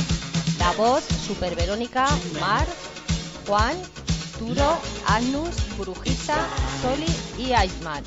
La 0.59 0.73
voz, 0.73 1.03
Super 1.27 1.57
Verónica, 1.57 2.07
Mar, 2.39 2.67
Juan, 3.47 3.75
Turo, 4.39 4.79
Agnus, 5.07 5.57
Brujita, 5.79 6.37
Soli 6.83 7.07
y 7.39 7.55
Aisman. 7.55 8.05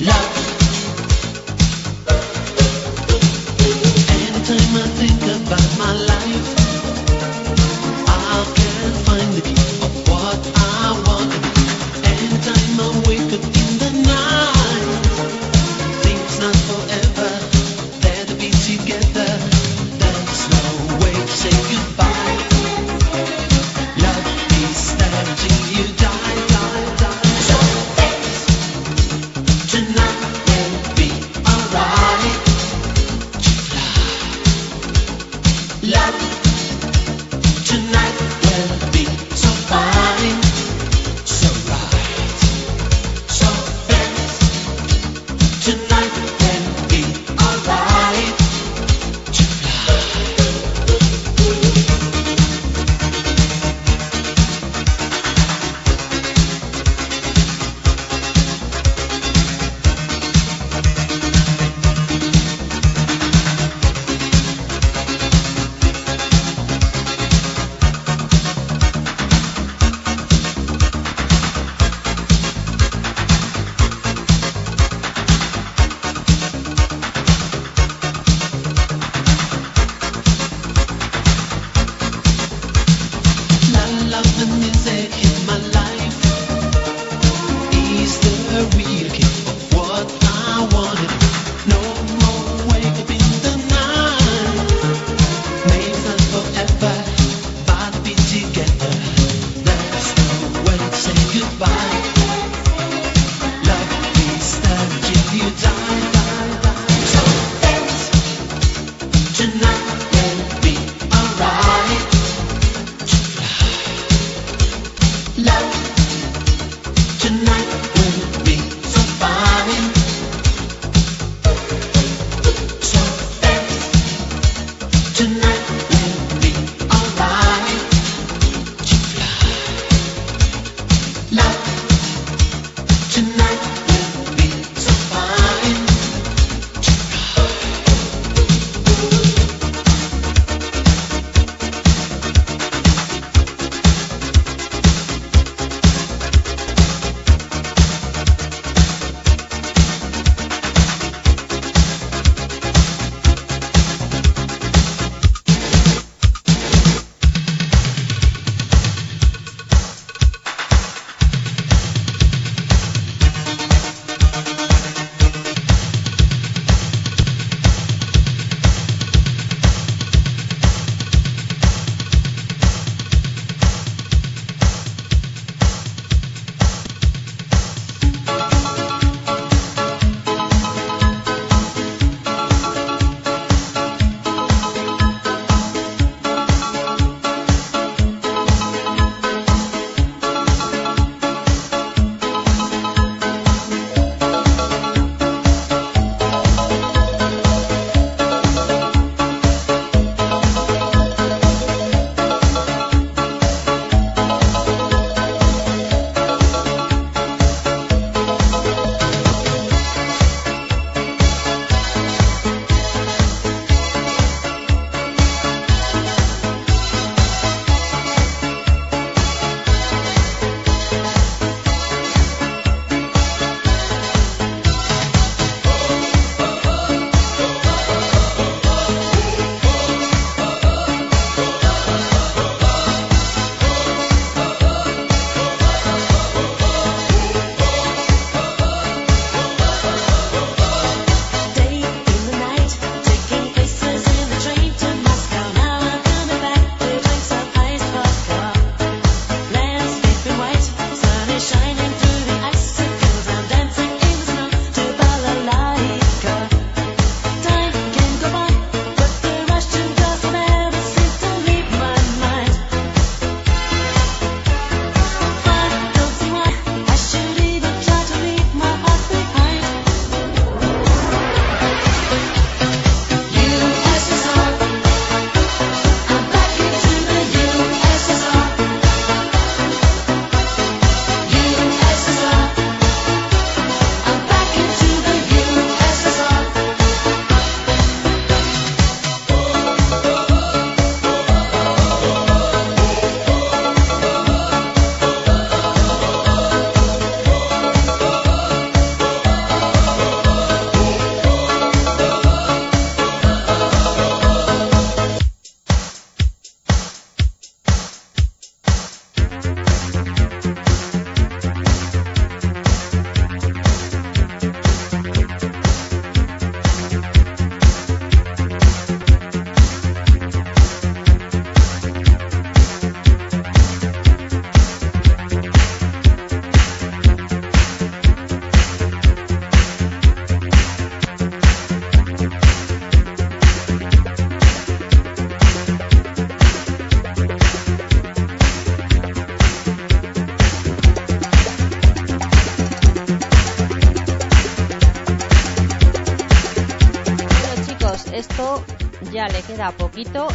Love. 0.00 0.42
I 4.44 4.88
think 4.98 5.22
about 5.22 5.78
my 5.78 5.92
life. 5.92 6.61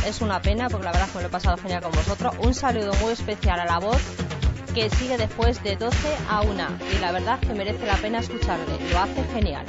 Es 0.06 0.22
una 0.22 0.42
pena 0.42 0.70
porque 0.70 0.86
la 0.86 0.94
verdad 0.94 1.10
que 1.10 1.16
me 1.16 1.22
lo 1.24 1.28
he 1.28 1.32
pasado 1.32 1.58
genial 1.58 1.82
con 1.82 1.92
vosotros. 1.92 2.34
Un 2.40 2.54
saludo 2.54 2.94
muy 3.02 3.12
especial 3.12 3.60
a 3.60 3.66
la 3.66 3.80
voz 3.80 4.02
que 4.74 4.90
sigue 4.90 5.18
después 5.18 5.62
de 5.62 5.76
12 5.76 5.98
a 6.30 6.42
1 6.42 6.68
y 6.96 7.00
la 7.00 7.12
verdad 7.12 7.38
que 7.42 7.54
merece 7.54 7.86
la 7.86 7.98
pena 7.98 8.20
escucharle. 8.20 8.66
Lo 8.92 9.00
hace 9.00 9.24
genial. 9.34 9.66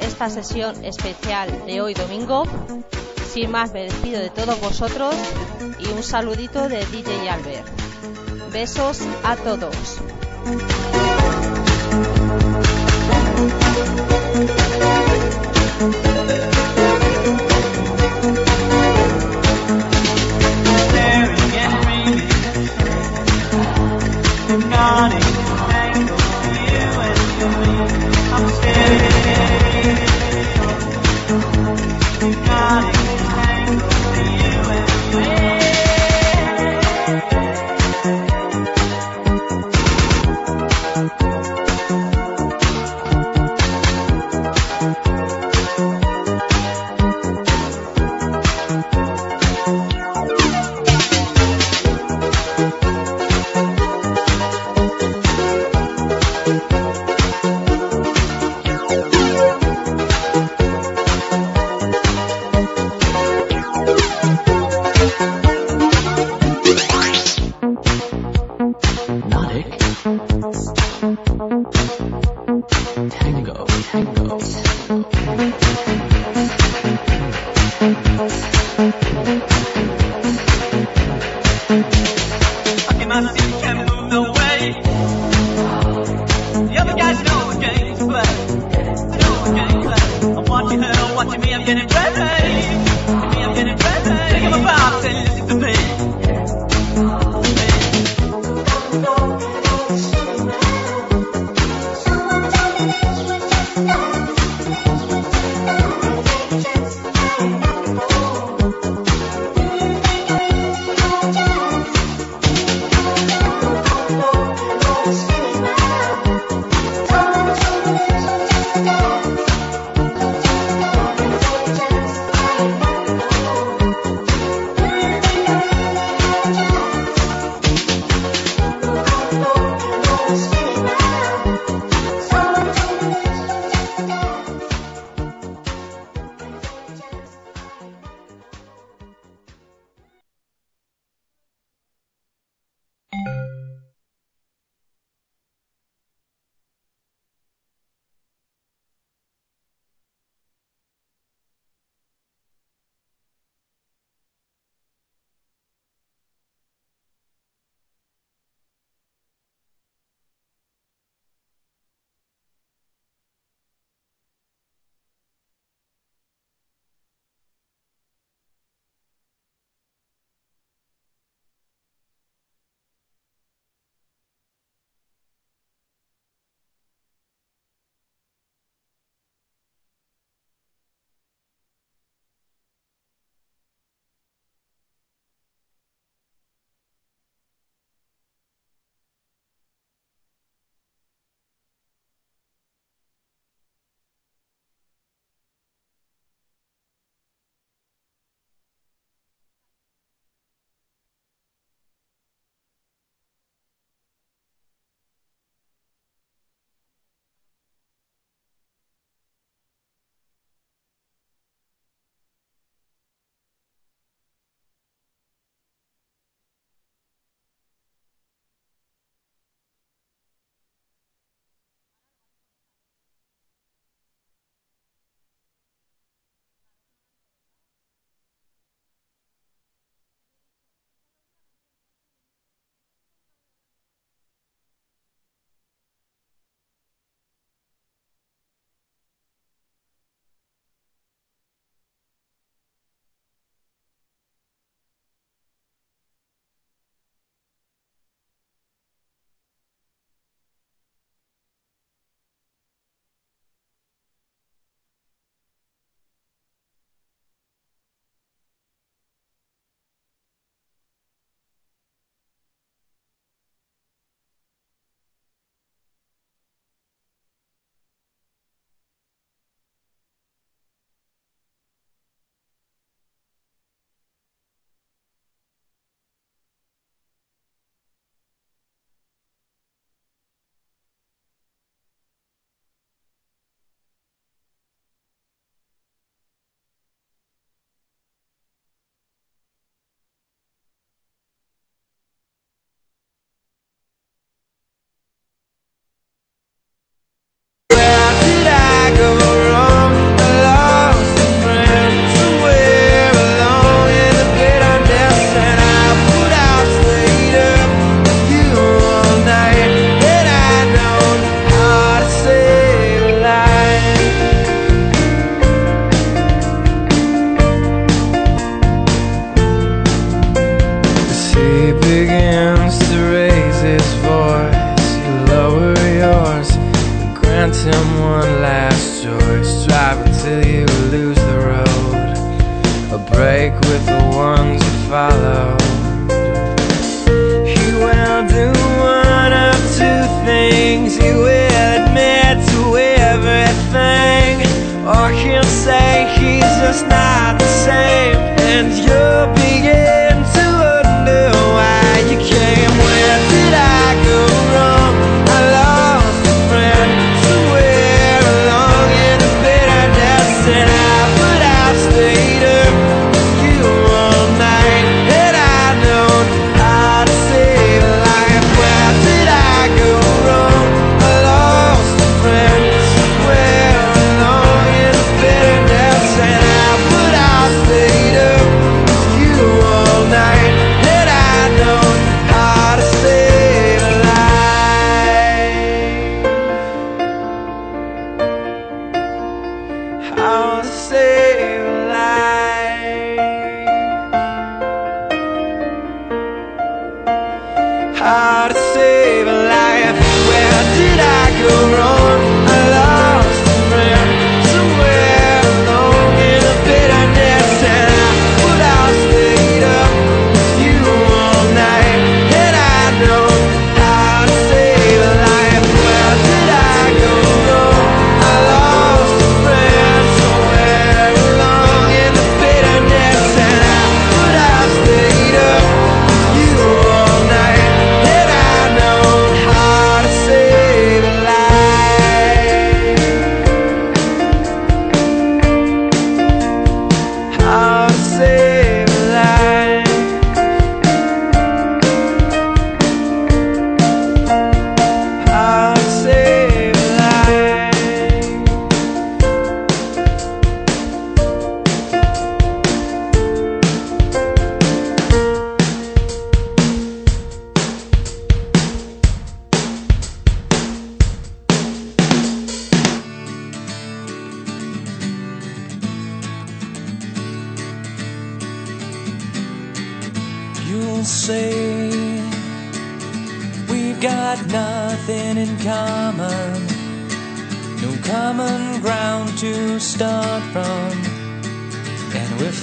esta 0.00 0.28
sesión 0.28 0.84
especial 0.84 1.64
de 1.64 1.80
hoy 1.80 1.94
domingo. 1.94 2.44
Sin 3.32 3.50
más, 3.50 3.72
me 3.72 3.84
despido 3.84 4.20
de 4.20 4.28
todos 4.28 4.60
vosotros 4.60 5.14
y 5.78 5.88
un 5.88 6.02
saludito 6.02 6.68
de 6.68 6.84
DJ 6.84 7.30
Albert. 7.30 7.66
Besos 8.52 9.00
a 9.24 9.34
todos. 9.36 10.00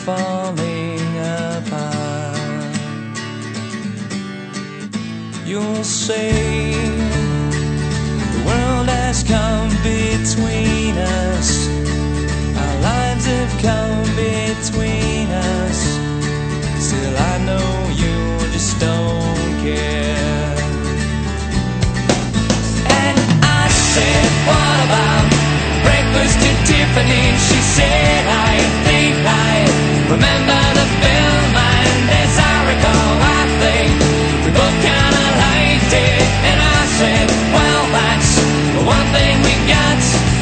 falling 0.06 1.00
apart. 1.18 2.76
You'll 5.46 5.84
say 5.86 6.74
the 8.34 8.44
world 8.46 8.90
has 8.90 9.24
come 9.24 9.70
between 9.82 10.98
us, 10.98 11.70
our 12.64 12.78
lives 12.82 13.26
have 13.28 13.54
come 13.62 14.04
between 14.18 15.30
us. 15.30 15.80
Still, 16.86 17.16
I 17.32 17.38
know 17.48 17.70
you 17.96 18.52
just 18.52 18.78
don't 18.82 19.54
care. 19.64 20.56
And 23.00 23.18
I 23.42 23.70
said, 23.70 24.26
What 24.50 24.78
about 24.88 25.26
breakfast 25.86 26.36
to 26.44 26.52
Tiffany? 26.68 27.24
She 27.48 27.60
said. 27.76 28.23
lights. 40.04 40.33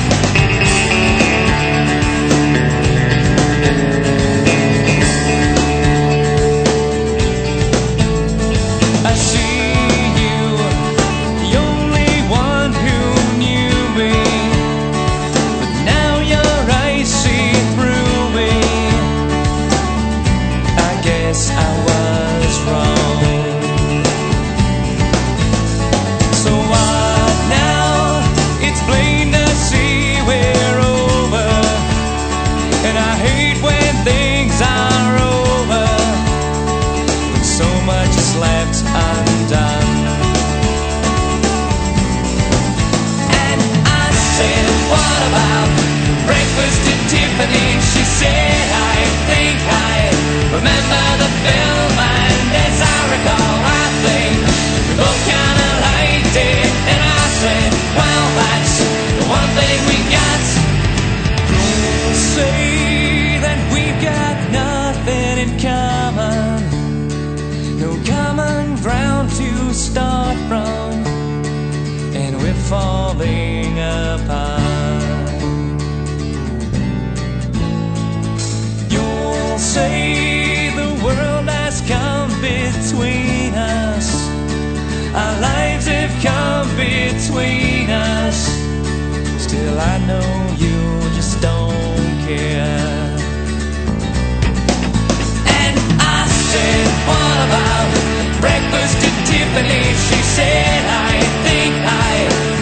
Tiffany, 99.32 99.84
she 100.08 100.20
said, 100.36 100.84
I 101.10 101.16
think 101.46 101.74
I 101.88 102.16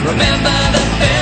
remember 0.05 0.57
the 0.77 0.85
best. 0.99 1.18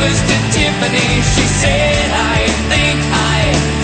was 0.00 0.20
to 0.20 0.36
Tiffany. 0.52 1.20
She 1.20 1.44
said, 1.60 2.08
I 2.08 2.48
think 2.72 2.98
I 3.12 3.40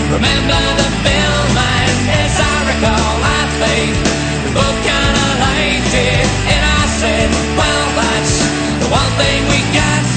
remember 0.09 0.61
the 0.81 0.89
film. 1.05 1.51
And 1.53 1.97
as 2.25 2.37
I 2.41 2.57
recall, 2.73 3.17
I 3.21 3.43
think 3.61 3.93
we 4.45 4.49
both 4.57 4.79
kind 4.81 5.17
of 5.25 5.33
liked 5.45 5.93
it. 5.93 6.27
And 6.53 6.63
I 6.65 6.83
said, 7.01 7.29
well, 7.61 7.87
that's 8.01 8.35
the 8.81 8.89
one 8.89 9.13
thing 9.21 9.41
we 9.53 9.61
got. 9.77 10.16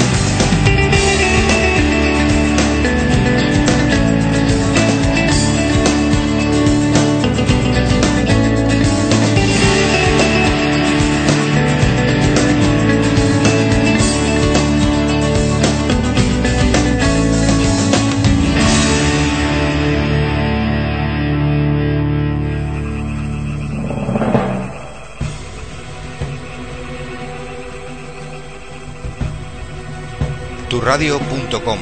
Escuchaturradio.com 30.90 31.78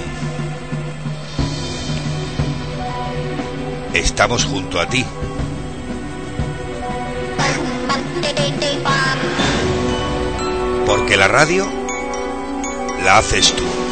Estamos 3.93 4.43
junto 4.43 4.81
a 4.81 4.89
ti. 4.89 5.05
Porque 10.85 11.15
la 11.15 11.29
radio 11.29 11.65
la 13.05 13.19
haces 13.19 13.53
tú. 13.53 13.86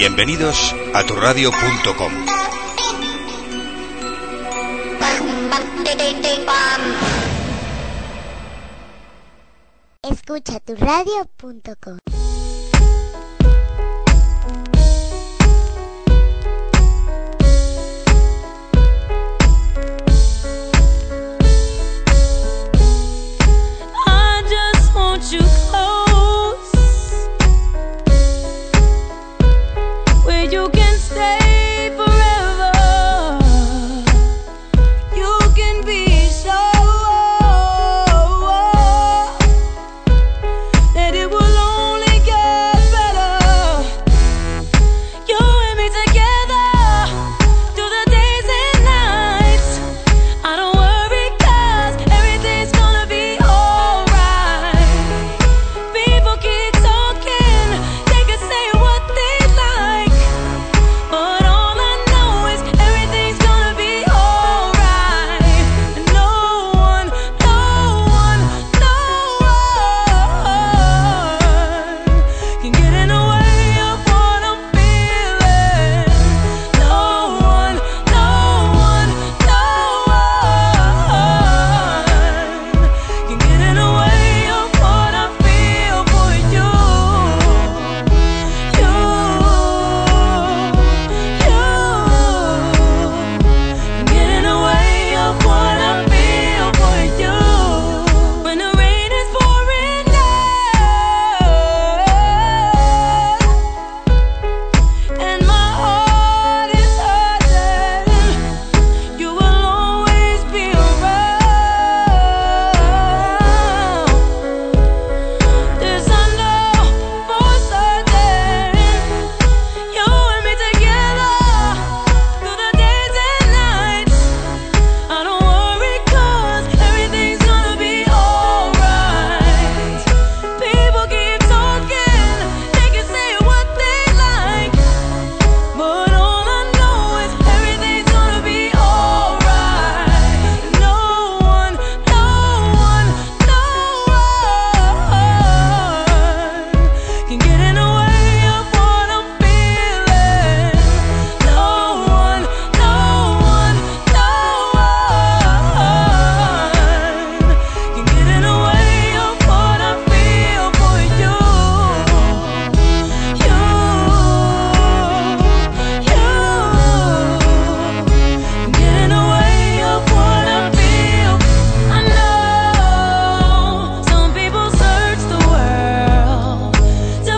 Bienvenidos 0.00 0.74
a 0.94 1.04
turradio.com. 1.04 2.12
Escucha 10.02 10.58
tu 10.60 10.74
radio.com. 10.76 11.99